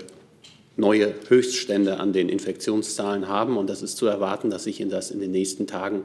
[0.76, 3.56] neue Höchststände an den Infektionszahlen haben.
[3.56, 6.02] Und das ist zu erwarten, dass sich das in den nächsten Tagen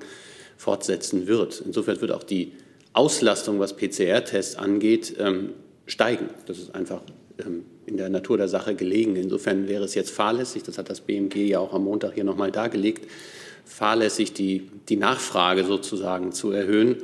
[0.55, 1.63] fortsetzen wird.
[1.65, 2.51] Insofern wird auch die
[2.93, 5.53] Auslastung, was PCR-Tests angeht, ähm,
[5.87, 6.29] steigen.
[6.45, 7.01] Das ist einfach
[7.43, 9.15] ähm, in der Natur der Sache gelegen.
[9.15, 12.51] Insofern wäre es jetzt fahrlässig, das hat das BMG ja auch am Montag hier nochmal
[12.51, 13.09] dargelegt,
[13.65, 16.97] fahrlässig die, die Nachfrage sozusagen zu erhöhen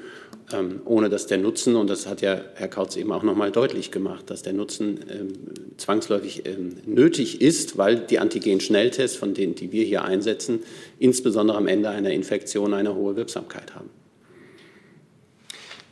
[0.86, 3.92] ohne dass der Nutzen, und das hat ja Herr Kautz eben auch noch mal deutlich
[3.92, 5.34] gemacht, dass der Nutzen ähm,
[5.78, 10.60] zwangsläufig ähm, nötig ist, weil die Antigen-Schnelltests, von denen die wir hier einsetzen,
[11.00, 13.90] insbesondere am Ende einer Infektion eine hohe Wirksamkeit haben.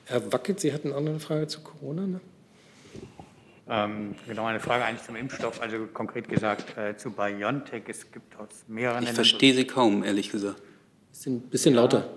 [0.06, 2.22] Herr Wackelt, Sie hatten auch noch eine Frage zu Corona, ne?
[3.70, 7.84] Ähm, genau, eine Frage eigentlich zum Impfstoff, also konkret gesagt äh, zu BioNTech.
[7.88, 10.62] Es gibt aus mehreren Ich verstehe Sie kaum, ehrlich gesagt.
[11.26, 12.10] Ein bisschen lauter.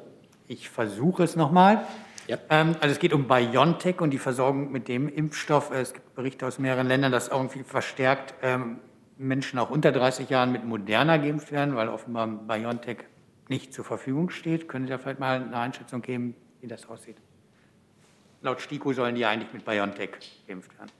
[0.48, 1.86] Ich versuche es nochmal.
[2.26, 2.38] Ja.
[2.50, 5.70] Ähm, also es geht um BioNTech und die Versorgung mit dem Impfstoff.
[5.70, 8.78] Es gibt Berichte aus mehreren Ländern, dass irgendwie verstärkt ähm,
[9.18, 12.98] Menschen auch unter 30 Jahren mit Moderna geimpft werden, weil offenbar BioNTech
[13.48, 14.68] nicht zur Verfügung steht.
[14.68, 17.16] Können Sie da vielleicht mal eine Einschätzung geben, wie das aussieht?
[18.40, 20.10] Laut STIKO sollen die eigentlich mit BioNTech
[20.46, 20.90] geimpft werden.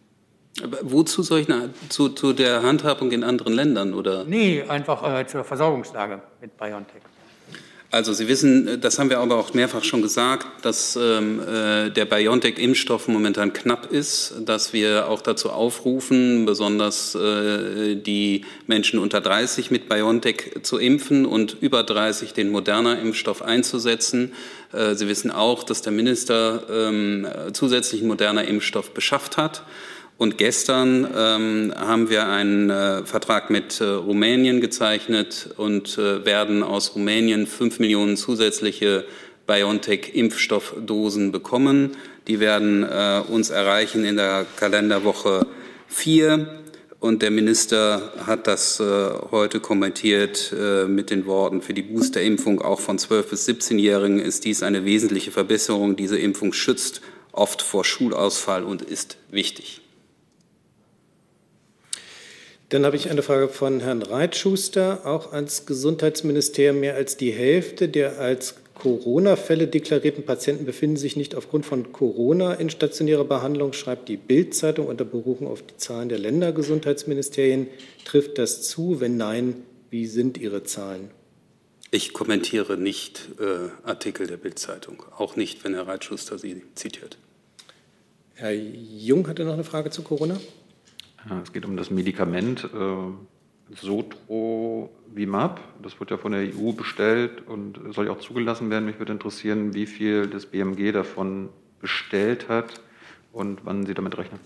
[0.63, 4.25] Aber wozu soll ich eine, zu, zu der Handhabung in anderen Ländern oder?
[4.25, 7.03] Nee, einfach äh, zur Versorgungslage mit BioNTech.
[7.95, 12.07] Also Sie wissen, das haben wir aber auch mehrfach schon gesagt, dass ähm, äh, der
[12.07, 19.71] BioNTech-Impfstoff momentan knapp ist, dass wir auch dazu aufrufen, besonders äh, die Menschen unter 30
[19.71, 24.33] mit BioNTech zu impfen und über 30 den Moderna-Impfstoff einzusetzen.
[24.73, 29.63] Äh, Sie wissen auch, dass der Minister ähm, zusätzlichen Moderna-Impfstoff beschafft hat.
[30.17, 36.63] Und gestern ähm, haben wir einen äh, Vertrag mit äh, Rumänien gezeichnet und äh, werden
[36.63, 39.05] aus Rumänien fünf Millionen zusätzliche
[39.47, 41.97] BioNTech-Impfstoffdosen bekommen.
[42.29, 45.47] Die werden äh, uns erreichen in der Kalenderwoche
[45.89, 46.61] vier.
[47.01, 48.85] Und der Minister hat das äh,
[49.31, 54.47] heute kommentiert äh, mit den Worten, für die Boosterimpfung auch von 12- bis 17-Jährigen ist
[54.47, 55.97] dies eine wesentliche Verbesserung.
[55.97, 59.84] Diese Impfung schützt oft vor Schulausfall und ist wichtig.
[62.71, 65.03] Dann habe ich eine Frage von Herrn Reitschuster.
[65.05, 71.35] Auch als Gesundheitsministerium mehr als die Hälfte der als Corona-Fälle deklarierten Patienten befinden sich nicht
[71.35, 76.19] aufgrund von Corona in stationärer Behandlung, schreibt die Bild-Zeitung unter Berufung auf die Zahlen der
[76.19, 77.69] Ländergesundheitsministerien.
[78.05, 79.01] Trifft das zu?
[79.01, 81.11] Wenn nein, wie sind Ihre Zahlen?
[81.93, 87.17] Ich kommentiere nicht äh, Artikel der Bild-Zeitung, auch nicht, wenn Herr Reitschuster sie zitiert.
[88.35, 90.41] Herr Jung hatte noch eine Frage zu Corona.
[91.43, 95.61] Es geht um das Medikament äh, Sotrovimab.
[95.83, 98.85] Das wird ja von der EU bestellt und soll ja auch zugelassen werden.
[98.85, 101.49] Mich würde interessieren, wie viel das BMG davon
[101.81, 102.83] bestellt hat
[103.33, 104.41] und wann Sie damit rechnen.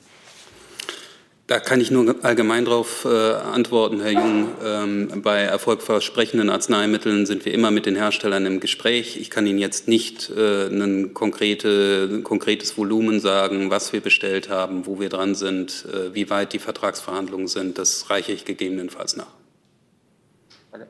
[1.49, 4.49] Da kann ich nur allgemein darauf äh, antworten, Herr Jung.
[4.63, 9.17] Ähm, bei erfolgversprechenden Arzneimitteln sind wir immer mit den Herstellern im Gespräch.
[9.19, 14.51] Ich kann Ihnen jetzt nicht äh, ein, konkrete, ein konkretes Volumen sagen, was wir bestellt
[14.51, 17.79] haben, wo wir dran sind, äh, wie weit die Vertragsverhandlungen sind.
[17.79, 19.33] Das reiche ich gegebenenfalls nach.
[20.71, 20.85] Okay.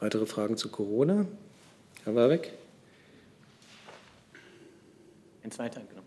[0.00, 1.26] Weitere Fragen zu Corona?
[2.02, 2.50] Herr Warbeck?
[5.44, 6.02] Eins weiter, genau.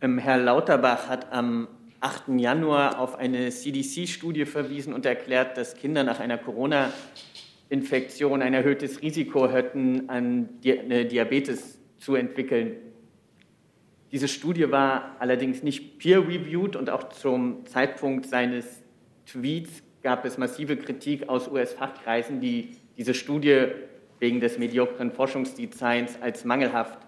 [0.00, 1.68] Ähm, Herr Lauterbach hat am
[2.04, 2.38] 8.
[2.38, 9.50] Januar auf eine CDC-Studie verwiesen und erklärt, dass Kinder nach einer Corona-Infektion ein erhöhtes Risiko
[9.50, 12.76] hätten, an Diabetes zu entwickeln.
[14.12, 18.82] Diese Studie war allerdings nicht peer-reviewed und auch zum Zeitpunkt seines
[19.24, 23.68] Tweets gab es massive Kritik aus US-Fachkreisen, die diese Studie
[24.18, 26.98] wegen des mediokren Forschungsdesigns als mangelhaft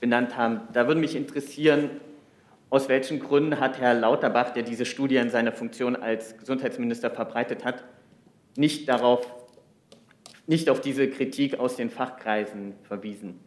[0.00, 0.62] benannt haben.
[0.72, 1.90] Da würde mich interessieren,
[2.70, 7.64] aus welchen Gründen hat Herr Lauterbach, der diese Studie in seiner Funktion als Gesundheitsminister verbreitet
[7.64, 7.84] hat,
[8.56, 9.26] nicht, darauf,
[10.46, 13.40] nicht auf diese Kritik aus den Fachkreisen verwiesen?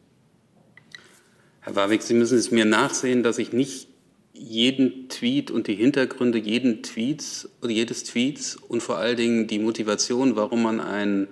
[1.60, 3.88] Herr Warwick, Sie müssen es mir nachsehen, dass ich nicht
[4.34, 10.36] jeden Tweet und die Hintergründe jeden Tweets jedes Tweets und vor allen Dingen die Motivation,
[10.36, 11.28] warum man einen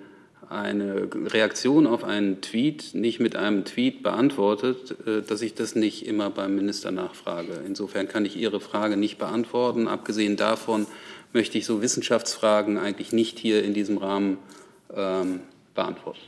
[0.50, 6.06] eine Reaktion auf einen Tweet nicht mit einem Tweet beantwortet, äh, dass ich das nicht
[6.06, 7.60] immer beim Minister nachfrage.
[7.66, 9.86] Insofern kann ich Ihre Frage nicht beantworten.
[9.86, 10.86] Abgesehen davon
[11.32, 14.38] möchte ich so Wissenschaftsfragen eigentlich nicht hier in diesem Rahmen
[14.94, 15.40] ähm,
[15.74, 16.20] beantworten.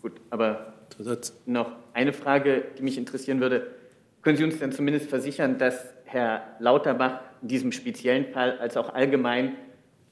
[0.00, 0.72] Gut, aber
[1.46, 3.68] noch eine Frage, die mich interessieren würde.
[4.22, 8.94] Können Sie uns denn zumindest versichern, dass Herr Lauterbach in diesem speziellen Fall als auch
[8.94, 9.56] allgemein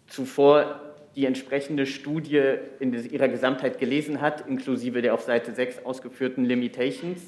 [0.07, 0.86] zuvor
[1.17, 2.43] die entsprechende Studie
[2.79, 7.21] in ihrer Gesamtheit gelesen hat, inklusive der auf Seite 6 ausgeführten Limitations?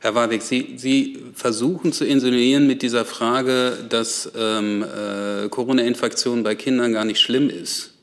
[0.00, 6.54] Herr Warwick, Sie, Sie, versuchen zu insinuieren mit dieser Frage, dass ähm, äh, Corona-Infektion bei
[6.54, 7.94] Kindern gar nicht schlimm ist.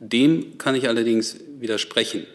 [0.00, 2.26] Dem kann ich allerdings widersprechen.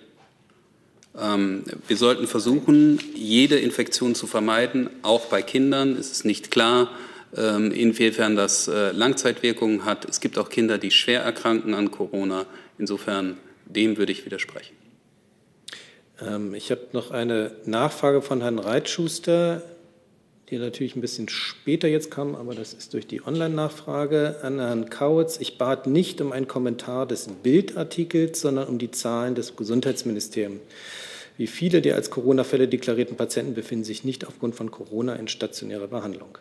[1.19, 5.97] Ähm, wir sollten versuchen, jede Infektion zu vermeiden, auch bei Kindern.
[5.97, 6.91] Es ist nicht klar,
[7.37, 10.05] inwiefern das äh, Langzeitwirkungen hat.
[10.05, 12.45] Es gibt auch Kinder, die schwer erkranken an Corona.
[12.77, 14.75] Insofern, dem würde ich widersprechen.
[16.21, 19.61] Ähm, ich habe noch eine Nachfrage von Herrn Reitschuster,
[20.49, 24.89] die natürlich ein bisschen später jetzt kam, aber das ist durch die Online-Nachfrage an Herrn
[24.89, 25.37] Kautz.
[25.39, 30.61] Ich bat nicht um einen Kommentar des Bildartikels, sondern um die Zahlen des Gesundheitsministeriums.
[31.37, 35.87] Wie viele der als Corona-Fälle deklarierten Patienten befinden sich nicht aufgrund von Corona in stationärer
[35.87, 36.37] Behandlung?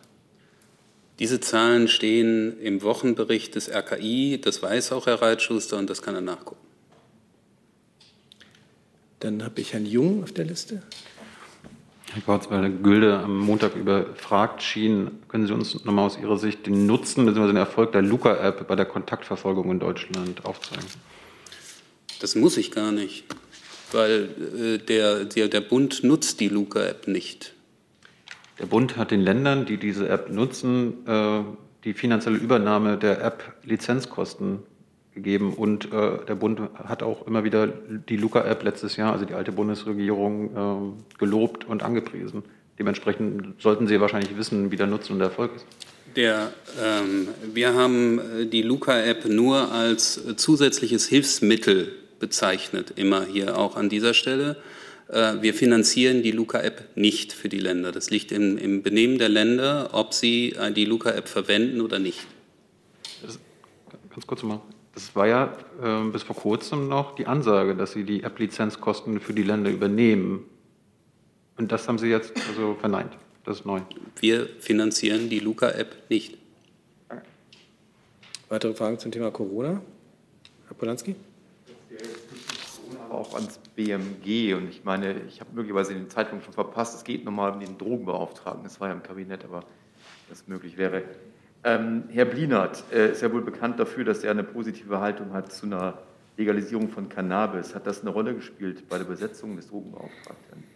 [1.19, 6.15] Diese Zahlen stehen im Wochenbericht des RKI, das weiß auch Herr Reitschuster und das kann
[6.15, 6.65] er nachgucken.
[9.21, 10.83] Dann habe ich Herrn Jung auf der Liste.
[12.11, 16.67] Herr Kautz, weil Gülde am Montag überfragt schien, können Sie uns nochmal aus Ihrer Sicht
[16.67, 17.47] den Nutzen bzw.
[17.47, 20.85] den Erfolg der Luca-App bei der Kontaktverfolgung in Deutschland aufzeigen?
[22.19, 23.25] Das muss ich gar nicht,
[23.91, 27.54] weil äh, der, der, der Bund nutzt die Luca-App nicht.
[28.59, 31.41] Der Bund hat den Ländern, die diese App nutzen, äh,
[31.83, 34.59] die finanzielle Übernahme der App Lizenzkosten
[35.13, 35.53] gegeben.
[35.53, 39.51] Und äh, der Bund hat auch immer wieder die Luca-App letztes Jahr, also die alte
[39.51, 42.43] Bundesregierung, äh, gelobt und angepriesen.
[42.79, 45.65] Dementsprechend sollten Sie wahrscheinlich wissen, wie der Nutzen und der Erfolg ist.
[46.15, 53.89] Der, ähm, wir haben die Luca-App nur als zusätzliches Hilfsmittel bezeichnet, immer hier auch an
[53.89, 54.57] dieser Stelle.
[55.07, 57.91] Äh, wir finanzieren die Luca-App nicht für die Länder.
[57.91, 62.25] Das liegt im, im Benehmen der Länder, ob sie äh, die Luca-App verwenden oder nicht.
[63.21, 63.39] Das,
[64.09, 64.61] ganz kurz mal.
[64.93, 69.33] Das war ja äh, bis vor kurzem noch die Ansage, dass Sie die App-Lizenzkosten für
[69.33, 70.45] die Länder übernehmen.
[71.57, 73.11] Und das haben Sie jetzt also verneint.
[73.43, 73.81] Das ist neu.
[74.19, 76.37] Wir finanzieren die Luca-App nicht.
[78.47, 79.81] Weitere Fragen zum Thema Corona?
[80.67, 81.15] Herr Polanski?
[83.11, 84.53] Auch ans BMG.
[84.53, 86.95] Und ich meine, ich habe möglicherweise den Zeitpunkt schon verpasst.
[86.95, 88.63] Es geht nochmal um den Drogenbeauftragten.
[88.63, 89.63] Das war ja im Kabinett, aber
[90.29, 91.03] das möglich wäre.
[91.63, 95.51] Ähm, Herr Blinert äh, ist ja wohl bekannt dafür, dass er eine positive Haltung hat
[95.51, 95.99] zu einer
[96.37, 97.73] Legalisierung von Cannabis.
[97.73, 100.74] Hat das eine Rolle gespielt bei der Besetzung des Drogenbeauftragten?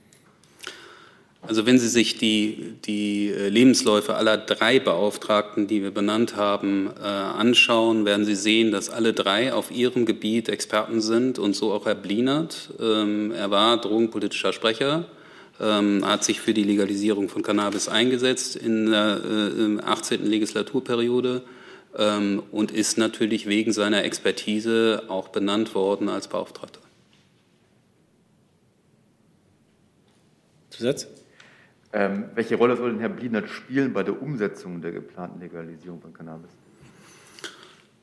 [1.41, 6.91] Also wenn Sie sich die, die äh, Lebensläufe aller drei Beauftragten, die wir benannt haben,
[6.99, 11.71] äh, anschauen, werden Sie sehen, dass alle drei auf ihrem Gebiet Experten sind und so
[11.71, 12.73] auch Herr Blinert.
[12.80, 15.06] Ähm, er war drogenpolitischer Sprecher
[15.60, 20.25] ähm, hat sich für die Legalisierung von Cannabis eingesetzt in der äh, 18.
[20.25, 21.43] Legislaturperiode
[21.97, 26.80] ähm, und ist natürlich wegen seiner Expertise auch benannt worden als Beauftragter.
[30.69, 31.08] Zusatz?
[31.91, 36.13] Ähm, welche Rolle soll denn Herr Blinert spielen bei der Umsetzung der geplanten Legalisierung von
[36.13, 36.52] Cannabis?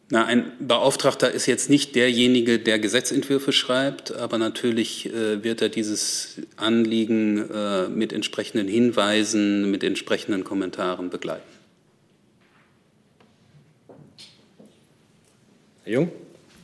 [0.08, 5.68] Na, ein Beauftragter ist jetzt nicht derjenige, der Gesetzentwürfe schreibt, aber natürlich äh, wird er
[5.68, 11.42] dieses Anliegen äh, mit entsprechenden Hinweisen, mit entsprechenden Kommentaren begleiten.
[15.82, 16.08] Herr Jung?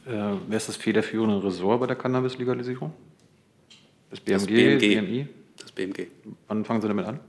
[0.07, 0.11] Äh,
[0.49, 2.93] wer ist das federführende Ressort bei der Cannabis-Legalisierung?
[4.11, 5.29] Das BMG, das BMG, BMI?
[5.75, 6.09] Das BMG.
[6.49, 7.21] Wann fangen Sie damit an?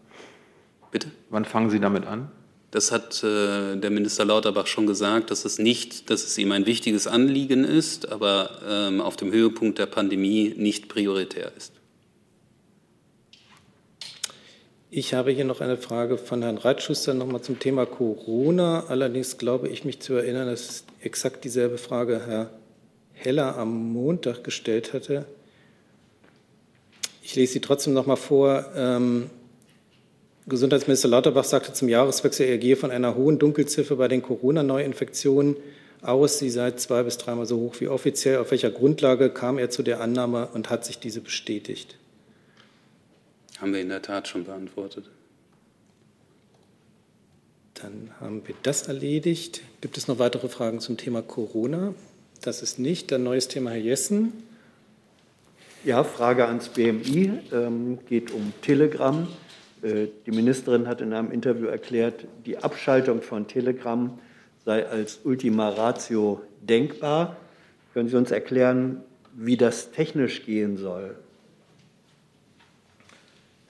[0.92, 1.12] Bitte?
[1.30, 2.32] Wann fangen Sie damit an?
[2.72, 6.66] Das hat äh, der Minister Lauterbach schon gesagt, dass es nicht, dass es ihm ein
[6.66, 11.74] wichtiges Anliegen ist, aber ähm, auf dem Höhepunkt der Pandemie nicht prioritär ist.
[14.90, 18.86] Ich habe hier noch eine Frage von Herrn Reitschuster nochmal zum Thema Corona.
[18.88, 22.50] Allerdings glaube ich mich zu erinnern, dass exakt dieselbe Frage Herr
[23.14, 25.26] Heller am Montag gestellt hatte.
[27.26, 28.66] Ich lese sie trotzdem noch mal vor.
[28.76, 29.30] Ähm,
[30.46, 35.56] Gesundheitsminister Lauterbach sagte zum Jahreswechsel, er gehe von einer hohen Dunkelziffer bei den Corona-Neuinfektionen
[36.02, 36.40] aus.
[36.40, 38.40] Sie sei zwei bis dreimal so hoch wie offiziell.
[38.40, 41.96] Auf welcher Grundlage kam er zu der Annahme und hat sich diese bestätigt?
[43.58, 45.10] Haben wir in der Tat schon beantwortet.
[47.76, 49.62] Dann haben wir das erledigt.
[49.80, 51.96] Gibt es noch weitere Fragen zum Thema Corona?
[52.42, 53.14] Das ist nicht.
[53.14, 54.34] Dann neues Thema, Herr Jessen.
[55.86, 57.42] Ja, Frage ans BMI.
[57.52, 59.28] Ähm, geht um Telegram.
[59.82, 64.18] Äh, die Ministerin hat in einem Interview erklärt, die Abschaltung von Telegram
[64.64, 67.36] sei als Ultima Ratio denkbar.
[67.94, 71.18] Können Sie uns erklären, wie das technisch gehen soll?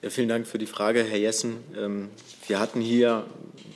[0.00, 1.56] Ja, vielen Dank für die Frage, Herr Jessen.
[1.76, 2.10] Ähm,
[2.46, 3.24] wir hatten hier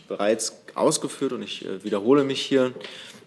[0.06, 2.72] bereits ausgeführt und ich äh, wiederhole mich hier,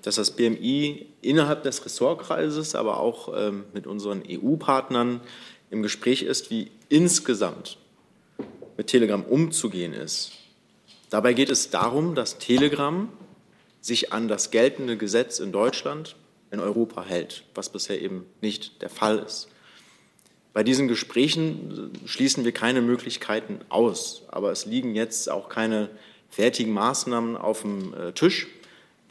[0.03, 5.21] dass das BMI innerhalb des Ressortkreises, aber auch ähm, mit unseren EU-Partnern
[5.69, 7.77] im Gespräch ist, wie insgesamt
[8.77, 10.31] mit Telegram umzugehen ist.
[11.09, 13.09] Dabei geht es darum, dass Telegram
[13.81, 16.15] sich an das geltende Gesetz in Deutschland,
[16.51, 19.47] in Europa hält, was bisher eben nicht der Fall ist.
[20.53, 25.89] Bei diesen Gesprächen schließen wir keine Möglichkeiten aus, aber es liegen jetzt auch keine
[26.29, 28.47] fertigen Maßnahmen auf dem äh, Tisch,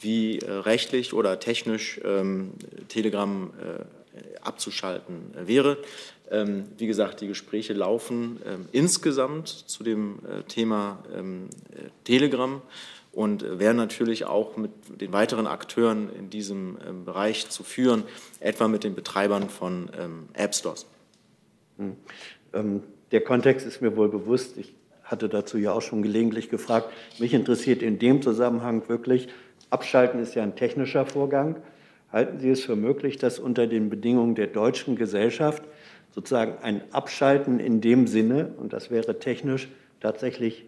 [0.01, 2.53] wie äh, rechtlich oder technisch ähm,
[2.89, 3.85] Telegram äh,
[4.43, 5.79] abzuschalten wäre.
[6.31, 11.23] Ähm, wie gesagt, die Gespräche laufen ähm, insgesamt zu dem äh, Thema äh,
[12.05, 12.63] Telegram
[13.13, 14.71] und werden natürlich auch mit
[15.01, 18.05] den weiteren Akteuren in diesem Bereich zu führen,
[18.39, 19.91] etwa mit den Betreibern von
[20.33, 20.87] App Stores.
[21.79, 21.97] Hm.
[23.11, 24.57] Der Kontext ist mir wohl bewusst.
[24.59, 26.93] Ich hatte dazu ja auch schon gelegentlich gefragt.
[27.19, 29.29] Mich interessiert in dem Zusammenhang wirklich,
[29.71, 31.57] Abschalten ist ja ein technischer Vorgang.
[32.13, 35.63] Halten Sie es für möglich, dass unter den Bedingungen der deutschen Gesellschaft
[36.11, 39.69] sozusagen ein Abschalten in dem Sinne, und das wäre technisch
[40.01, 40.67] tatsächlich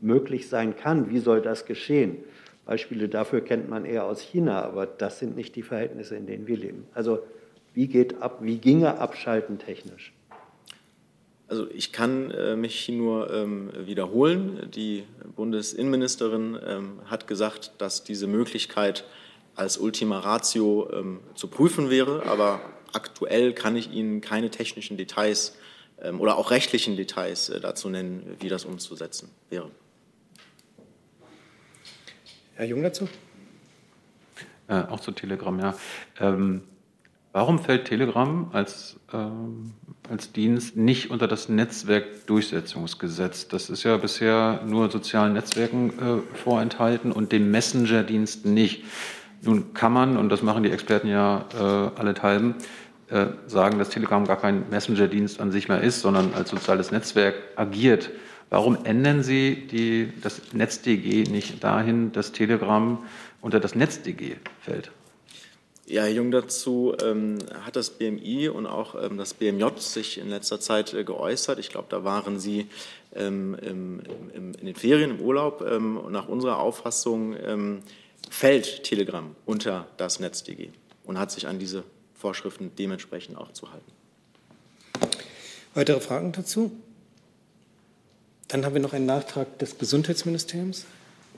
[0.00, 1.10] möglich sein kann?
[1.10, 2.16] Wie soll das geschehen?
[2.66, 6.46] Beispiele dafür kennt man eher aus China, aber das sind nicht die Verhältnisse, in denen
[6.46, 6.86] wir leben.
[6.94, 7.20] Also
[7.74, 10.12] wie geht ab, wie ginge Abschalten technisch?
[11.50, 14.70] Also ich kann äh, mich nur ähm, wiederholen.
[14.72, 15.02] Die
[15.34, 19.02] Bundesinnenministerin ähm, hat gesagt, dass diese Möglichkeit
[19.56, 22.24] als Ultima Ratio ähm, zu prüfen wäre.
[22.26, 22.60] Aber
[22.92, 25.58] aktuell kann ich Ihnen keine technischen Details
[26.00, 29.72] ähm, oder auch rechtlichen Details äh, dazu nennen, wie das umzusetzen wäre.
[32.54, 33.08] Herr Jung dazu?
[34.68, 35.74] Äh, auch zu Telegram, ja.
[37.32, 39.72] Warum fällt Telegram als, ähm,
[40.08, 43.46] als Dienst nicht unter das Netzwerkdurchsetzungsgesetz?
[43.46, 48.82] Das ist ja bisher nur sozialen Netzwerken äh, vorenthalten und den Messenger-Diensten nicht.
[49.42, 52.56] Nun kann man, und das machen die Experten ja äh, allenthalben,
[53.10, 57.36] äh, sagen, dass Telegram gar kein Messenger-Dienst an sich mehr ist, sondern als soziales Netzwerk
[57.54, 58.10] agiert.
[58.50, 62.98] Warum ändern Sie die, das NetzDG nicht dahin, dass Telegram
[63.40, 64.90] unter das NetzDG fällt?
[65.90, 70.60] Ja, Jung, dazu ähm, hat das BMI und auch ähm, das BMJ sich in letzter
[70.60, 71.58] Zeit äh, geäußert.
[71.58, 72.68] Ich glaube, da waren Sie
[73.16, 74.00] ähm, im,
[74.32, 75.66] im, in den Ferien, im Urlaub.
[75.68, 77.82] Ähm, nach unserer Auffassung ähm,
[78.30, 80.68] fällt Telegram unter das NetzDG
[81.02, 81.82] und hat sich an diese
[82.14, 83.90] Vorschriften dementsprechend auch zu halten.
[85.74, 86.70] Weitere Fragen dazu?
[88.46, 90.86] Dann haben wir noch einen Nachtrag des Gesundheitsministeriums.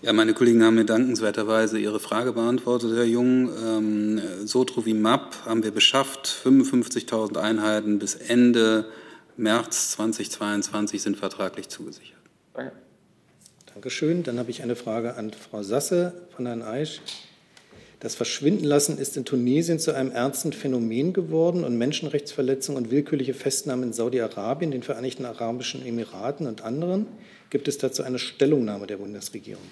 [0.02, 3.50] Ja, meine Kollegen haben mir dankenswerterweise Ihre Frage beantwortet, Herr Jung.
[3.64, 8.86] Ähm, Sotrovimab haben wir beschafft, 55.000 Einheiten bis Ende
[9.36, 12.18] März 2022 sind vertraglich zugesichert.
[12.52, 12.72] Danke.
[13.72, 14.24] Dankeschön.
[14.24, 17.00] Dann habe ich eine Frage an Frau Sasse von Herrn Aisch.
[18.00, 23.84] Das Verschwindenlassen ist in Tunesien zu einem ernsten Phänomen geworden und Menschenrechtsverletzungen und willkürliche Festnahmen
[23.84, 27.06] in Saudi-Arabien, den Vereinigten Arabischen Emiraten und anderen.
[27.50, 29.62] Gibt es dazu eine Stellungnahme der Bundesregierung?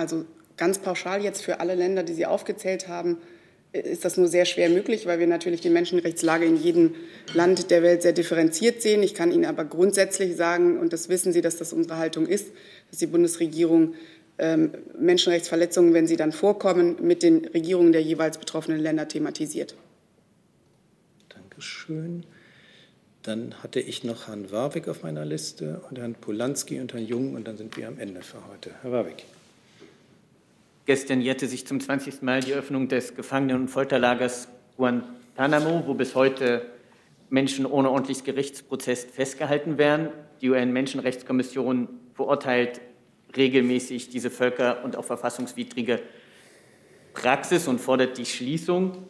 [0.00, 0.24] Also
[0.56, 3.18] ganz pauschal jetzt für alle Länder, die Sie aufgezählt haben,
[3.72, 6.94] ist das nur sehr schwer möglich, weil wir natürlich die Menschenrechtslage in jedem
[7.34, 9.02] Land der Welt sehr differenziert sehen.
[9.02, 12.48] Ich kann Ihnen aber grundsätzlich sagen, und das wissen Sie, dass das unsere Haltung ist,
[12.90, 13.94] dass die Bundesregierung
[14.38, 19.76] ähm, Menschenrechtsverletzungen, wenn sie dann vorkommen, mit den Regierungen der jeweils betroffenen Länder thematisiert.
[21.28, 22.24] Dankeschön.
[23.22, 27.34] Dann hatte ich noch Herrn Warwick auf meiner Liste und Herrn Polanski und Herrn Jung
[27.34, 28.70] und dann sind wir am Ende für heute.
[28.82, 29.26] Herr Warwick.
[30.86, 32.22] Gestern jährte sich zum 20.
[32.22, 36.66] Mal die Öffnung des Gefangenen- und Folterlagers Guantanamo, wo bis heute
[37.28, 40.08] Menschen ohne ordentliches Gerichtsprozess festgehalten werden.
[40.40, 42.80] Die UN-Menschenrechtskommission verurteilt
[43.36, 46.00] regelmäßig diese völker- und auch verfassungswidrige
[47.12, 49.06] Praxis und fordert die Schließung.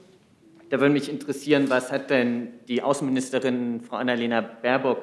[0.71, 5.03] Da würde mich interessieren, was hat denn die Außenministerin Frau Annalena Baerbock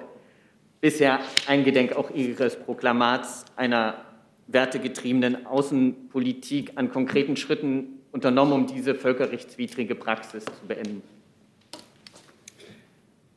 [0.82, 4.06] bisher eingedenk auch ihres Proklamats einer
[4.48, 11.04] wertegetriebenen Außenpolitik an konkreten Schritten unternommen, um diese völkerrechtswidrige Praxis zu beenden?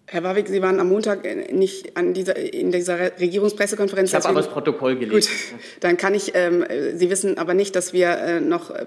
[0.06, 4.10] Herr Warwick, Sie waren am Montag nicht an dieser, in dieser Regierungspressekonferenz.
[4.10, 5.30] Ich habe aber das Protokoll gelesen.
[5.52, 8.86] Gut, dann kann ich, ähm, Sie wissen aber nicht, dass wir äh, noch äh,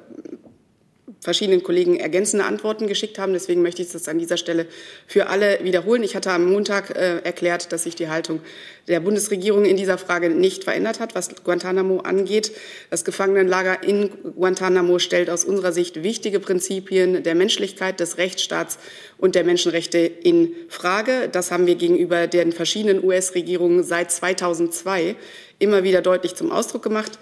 [1.24, 3.34] verschiedenen Kollegen ergänzende Antworten geschickt haben.
[3.34, 4.68] Deswegen möchte ich das an dieser Stelle
[5.08, 6.04] für alle wiederholen.
[6.04, 8.42] Ich hatte am Montag äh, erklärt, dass sich die Haltung
[8.90, 12.52] der Bundesregierung in dieser Frage nicht verändert hat, was Guantanamo angeht.
[12.90, 18.78] Das Gefangenenlager in Guantanamo stellt aus unserer Sicht wichtige Prinzipien der Menschlichkeit, des Rechtsstaats
[19.18, 21.30] und der Menschenrechte in Frage.
[21.32, 25.16] Das haben wir gegenüber den verschiedenen US-Regierungen seit 2002
[25.60, 27.18] immer wieder deutlich zum Ausdruck gemacht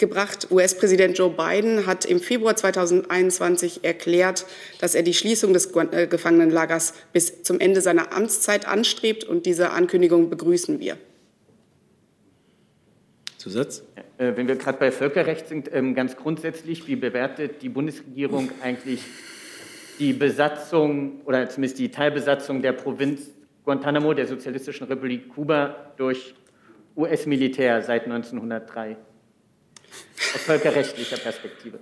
[0.00, 0.48] gebracht.
[0.50, 4.46] US-Präsident Joe Biden hat im Februar 2021 erklärt,
[4.80, 9.22] dass er die Schließung des äh, Gefangenenlagers bis zum Ende seiner Amtszeit anstrebt.
[9.22, 10.96] Und diese Ankündigung begrüßen wir.
[13.36, 13.84] Zusatz?
[14.18, 19.00] Äh, wenn wir gerade bei Völkerrecht sind, ähm, ganz grundsätzlich, wie bewertet die Bundesregierung eigentlich
[19.98, 23.30] die Besatzung oder zumindest die Teilbesatzung der Provinz
[23.64, 26.34] Guantanamo der Sozialistischen Republik Kuba durch
[26.96, 28.96] US-Militär seit 1903?
[30.34, 31.78] Aus völkerrechtlicher Perspektive.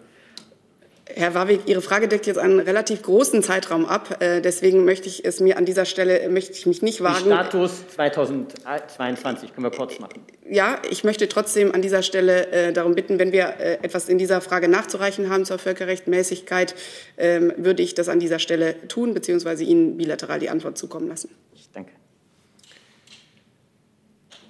[1.14, 4.22] Herr Warwick, Ihre Frage deckt jetzt einen relativ großen Zeitraum ab.
[4.22, 7.26] Äh, deswegen möchte ich es mir an dieser Stelle möchte ich mich nicht wagen.
[7.26, 10.22] Status 2022 können wir kurz machen.
[10.48, 14.18] Ja, ich möchte trotzdem an dieser Stelle äh, darum bitten, wenn wir äh, etwas in
[14.18, 16.74] dieser Frage nachzureichen haben zur Völkerrechtmäßigkeit,
[17.16, 21.30] ähm, würde ich das an dieser Stelle tun, beziehungsweise Ihnen bilateral die Antwort zukommen lassen.
[21.54, 21.92] Ich danke.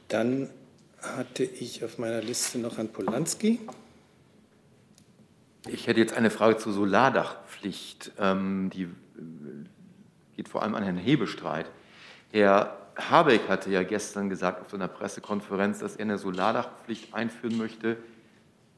[0.08, 0.50] Dann
[1.02, 3.60] hatte ich auf meiner Liste noch Herrn Polanski.
[5.68, 8.12] Ich hätte jetzt eine Frage zur Solardachpflicht.
[8.18, 8.88] Ähm, die äh,
[10.36, 11.70] geht vor allem an Herrn Hebestreit.
[12.32, 17.56] Herr Habeck hatte ja gestern gesagt auf so einer Pressekonferenz, dass er eine Solardachpflicht einführen
[17.56, 17.96] möchte,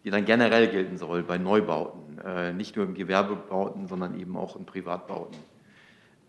[0.05, 4.57] die dann generell gelten soll bei Neubauten, äh, nicht nur im Gewerbebauten, sondern eben auch
[4.57, 5.37] in Privatbauten.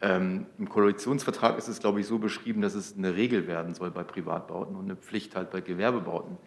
[0.02, 3.92] Ähm, Im Koalitionsvertrag ist es, glaube ich, so beschrieben, dass es eine Regel werden soll
[3.92, 6.38] bei Privatbauten und eine Pflicht halt bei Gewerbebauten.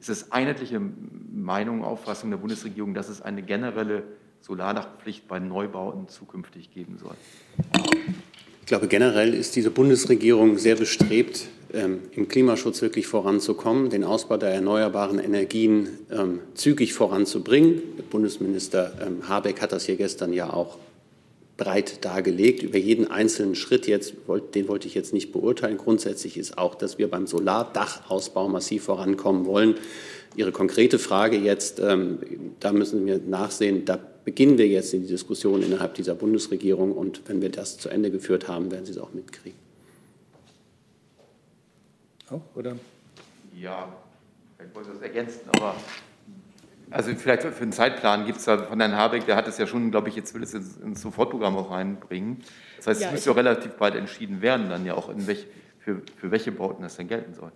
[0.00, 4.02] Ist es einheitliche Meinung, Auffassung der Bundesregierung, dass es eine generelle
[4.40, 7.14] Solardachpflicht bei Neubauten zukünftig geben soll?
[8.60, 14.38] Ich glaube, generell ist diese Bundesregierung sehr bestrebt, ähm, im Klimaschutz wirklich voranzukommen, den Ausbau
[14.38, 17.82] der erneuerbaren Energien ähm, zügig voranzubringen.
[18.10, 20.78] Bundesminister ähm, Habeck hat das hier gestern ja auch
[21.56, 22.62] breit dargelegt.
[22.62, 24.14] Über jeden einzelnen Schritt jetzt,
[24.54, 25.76] den wollte ich jetzt nicht beurteilen.
[25.76, 29.76] Grundsätzlich ist auch, dass wir beim Solardachausbau massiv vorankommen wollen.
[30.34, 32.18] Ihre konkrete Frage jetzt, ähm,
[32.60, 37.22] da müssen wir nachsehen, da beginnen wir jetzt in die Diskussion innerhalb dieser Bundesregierung und
[37.26, 39.58] wenn wir das zu Ende geführt haben, werden Sie es auch mitkriegen.
[42.30, 42.76] Auch, oder?
[43.54, 43.92] Ja,
[44.58, 45.74] ich wollte das ergänzen, aber
[46.92, 49.66] also vielleicht für einen Zeitplan gibt es da von Herrn Habeck, der hat es ja
[49.66, 52.38] schon, glaube ich, jetzt will es ins Sofortprogramm auch reinbringen.
[52.76, 55.46] Das heißt, ja, es müsste ja relativ bald entschieden werden, dann ja auch, in welch,
[55.78, 57.52] für, für welche Bauten das dann gelten soll.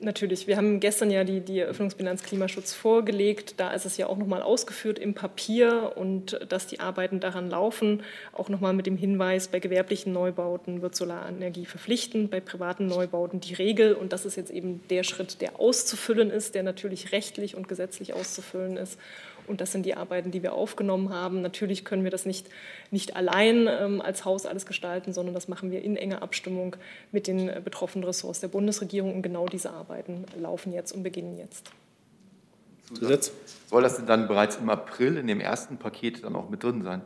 [0.00, 3.54] Natürlich, wir haben gestern ja die, die Eröffnungsbilanz Klimaschutz vorgelegt.
[3.58, 8.02] Da ist es ja auch nochmal ausgeführt im Papier und dass die Arbeiten daran laufen.
[8.32, 13.54] Auch nochmal mit dem Hinweis, bei gewerblichen Neubauten wird Solarenergie verpflichtend, bei privaten Neubauten die
[13.54, 13.94] Regel.
[13.94, 18.14] Und das ist jetzt eben der Schritt, der auszufüllen ist, der natürlich rechtlich und gesetzlich
[18.14, 18.98] auszufüllen ist.
[19.46, 21.42] Und das sind die Arbeiten, die wir aufgenommen haben.
[21.42, 22.48] Natürlich können wir das nicht,
[22.90, 26.76] nicht allein ähm, als Haus alles gestalten, sondern das machen wir in enger Abstimmung
[27.10, 29.14] mit den äh, betroffenen Ressorts der Bundesregierung.
[29.14, 31.70] Und genau diese Arbeiten laufen jetzt und beginnen jetzt.
[32.94, 33.32] Zusatz.
[33.68, 36.82] Soll das denn dann bereits im April in dem ersten Paket dann auch mit drin
[36.82, 37.02] sein?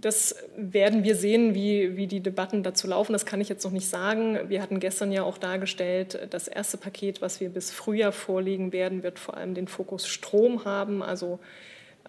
[0.00, 3.12] Das werden wir sehen, wie, wie die Debatten dazu laufen.
[3.12, 4.38] Das kann ich jetzt noch nicht sagen.
[4.48, 9.02] Wir hatten gestern ja auch dargestellt, das erste Paket, was wir bis Frühjahr vorlegen werden,
[9.02, 11.38] wird vor allem den Fokus Strom haben, also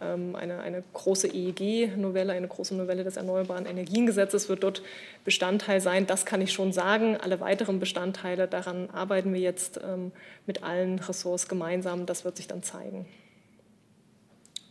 [0.02, 4.82] ähm, eine, eine große EEG-Novelle, eine große Novelle des Erneuerbaren Energiengesetzes wird dort
[5.24, 6.06] Bestandteil sein.
[6.06, 7.18] Das kann ich schon sagen.
[7.18, 10.12] Alle weiteren Bestandteile, daran arbeiten wir jetzt ähm,
[10.46, 12.06] mit allen Ressorts gemeinsam.
[12.06, 13.06] Das wird sich dann zeigen.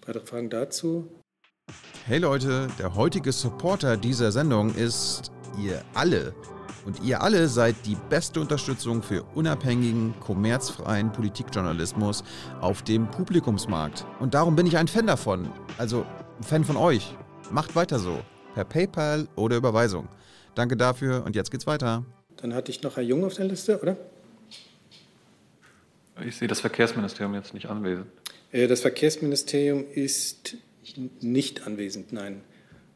[0.07, 1.09] Weitere Fragen dazu?
[2.07, 6.35] Hey Leute, der heutige Supporter dieser Sendung ist ihr alle.
[6.85, 12.23] Und ihr alle seid die beste Unterstützung für unabhängigen, kommerzfreien Politikjournalismus
[12.61, 14.05] auf dem Publikumsmarkt.
[14.21, 15.49] Und darum bin ich ein Fan davon.
[15.79, 16.05] Also
[16.37, 17.17] ein Fan von euch.
[17.51, 18.21] Macht weiter so.
[18.55, 20.07] Per PayPal oder Überweisung.
[20.55, 22.05] Danke dafür und jetzt geht's weiter.
[22.37, 23.97] Dann hatte ich noch Herr Jung auf der Liste, oder?
[26.23, 28.09] Ich sehe das Verkehrsministerium jetzt nicht anwesend.
[28.53, 30.59] Äh, das Verkehrsministerium ist
[31.21, 32.43] nicht anwesend, nein.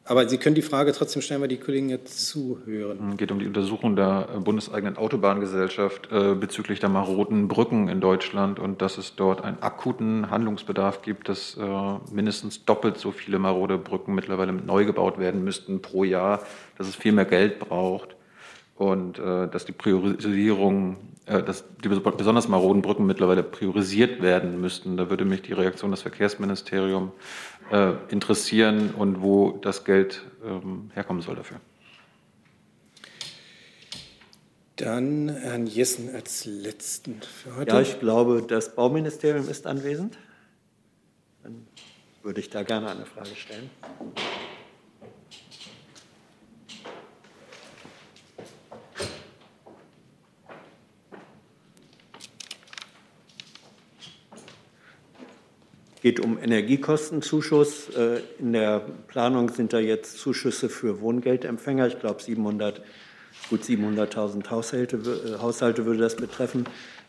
[0.09, 3.11] Aber Sie können die Frage trotzdem stellen, weil die Kollegen jetzt zuhören.
[3.11, 8.01] Es geht um die Untersuchung der äh, bundeseigenen Autobahngesellschaft äh, bezüglich der maroden Brücken in
[8.01, 11.63] Deutschland und dass es dort einen akuten Handlungsbedarf gibt, dass äh,
[12.11, 16.41] mindestens doppelt so viele marode Brücken mittlerweile neu gebaut werden müssten pro Jahr,
[16.79, 18.15] dass es viel mehr Geld braucht
[18.75, 24.95] und dass die Priorisierung, dass die besonders maroden Brücken mittlerweile priorisiert werden müssten.
[24.95, 27.11] Da würde mich die Reaktion des Verkehrsministeriums
[27.71, 31.59] äh, interessieren und wo das Geld ähm, herkommen soll dafür.
[34.75, 37.75] Dann Herrn Jessen als letzten für heute.
[37.75, 40.17] Ja, ich glaube, das Bauministerium ist anwesend.
[41.43, 41.67] Dann
[42.23, 43.69] würde ich da gerne eine Frage stellen.
[56.01, 57.89] Geht um Energiekostenzuschuss.
[57.89, 61.87] Äh, in der Planung sind da jetzt Zuschüsse für Wohngeldempfänger.
[61.87, 62.81] Ich glaube, 700,
[63.49, 66.63] gut 700.000 Haushalte, äh, Haushalte würde das betreffen.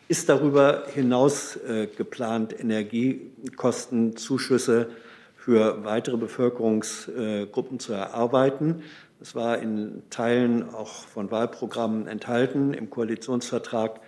[0.07, 4.89] Ist darüber hinaus äh, geplant, Energiekostenzuschüsse
[5.35, 8.83] für weitere Bevölkerungsgruppen zu erarbeiten?
[9.19, 12.73] Das war in Teilen auch von Wahlprogrammen enthalten.
[12.73, 14.01] Im Koalitionsvertrag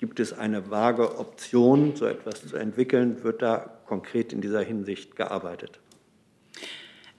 [0.00, 3.22] gibt es eine vage Option, so etwas zu entwickeln.
[3.22, 5.78] Wird da konkret in dieser Hinsicht gearbeitet?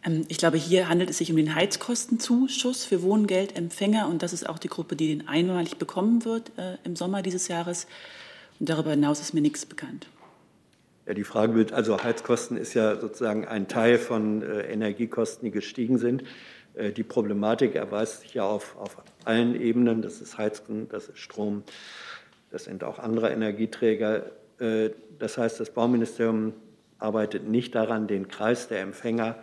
[0.03, 4.49] Ähm, ich glaube, hier handelt es sich um den Heizkostenzuschuss für Wohngeldempfänger und das ist
[4.49, 7.85] auch die Gruppe, die den einmalig bekommen wird äh, im Sommer dieses Jahres.
[8.59, 10.07] Und darüber hinaus ist mir nichts bekannt.
[11.05, 15.51] Ja, die Frage wird, also Heizkosten ist ja sozusagen ein Teil von äh, Energiekosten, die
[15.51, 16.23] gestiegen sind.
[16.73, 20.01] Äh, die Problematik erweist sich ja auf, auf allen Ebenen.
[20.01, 21.61] Das ist Heizen, das ist Strom,
[22.51, 24.31] das sind auch andere Energieträger.
[24.59, 26.53] Äh, das heißt, das Bauministerium
[26.99, 29.37] arbeitet nicht daran, den Kreis der Empfänger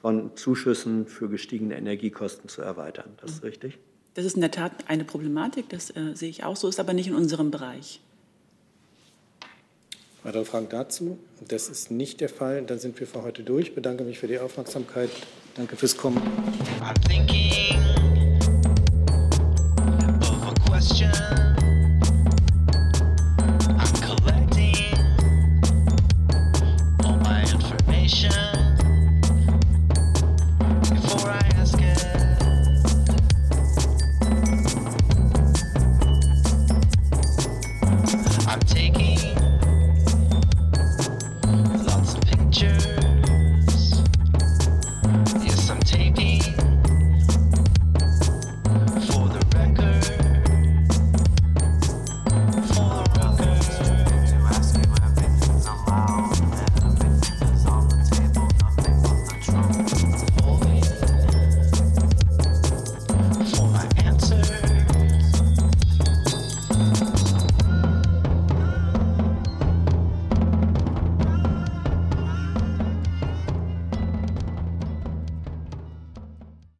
[0.00, 3.10] von Zuschüssen für gestiegene Energiekosten zu erweitern.
[3.20, 3.78] Das ist richtig?
[4.14, 6.92] Das ist in der Tat eine Problematik, das äh, sehe ich auch so, ist aber
[6.92, 8.00] nicht in unserem Bereich.
[10.24, 11.18] Weitere Fragen dazu?
[11.46, 12.62] Das ist nicht der Fall.
[12.62, 13.68] Dann sind wir für heute durch.
[13.68, 15.10] Ich bedanke mich für die Aufmerksamkeit.
[15.54, 16.20] Danke fürs Kommen.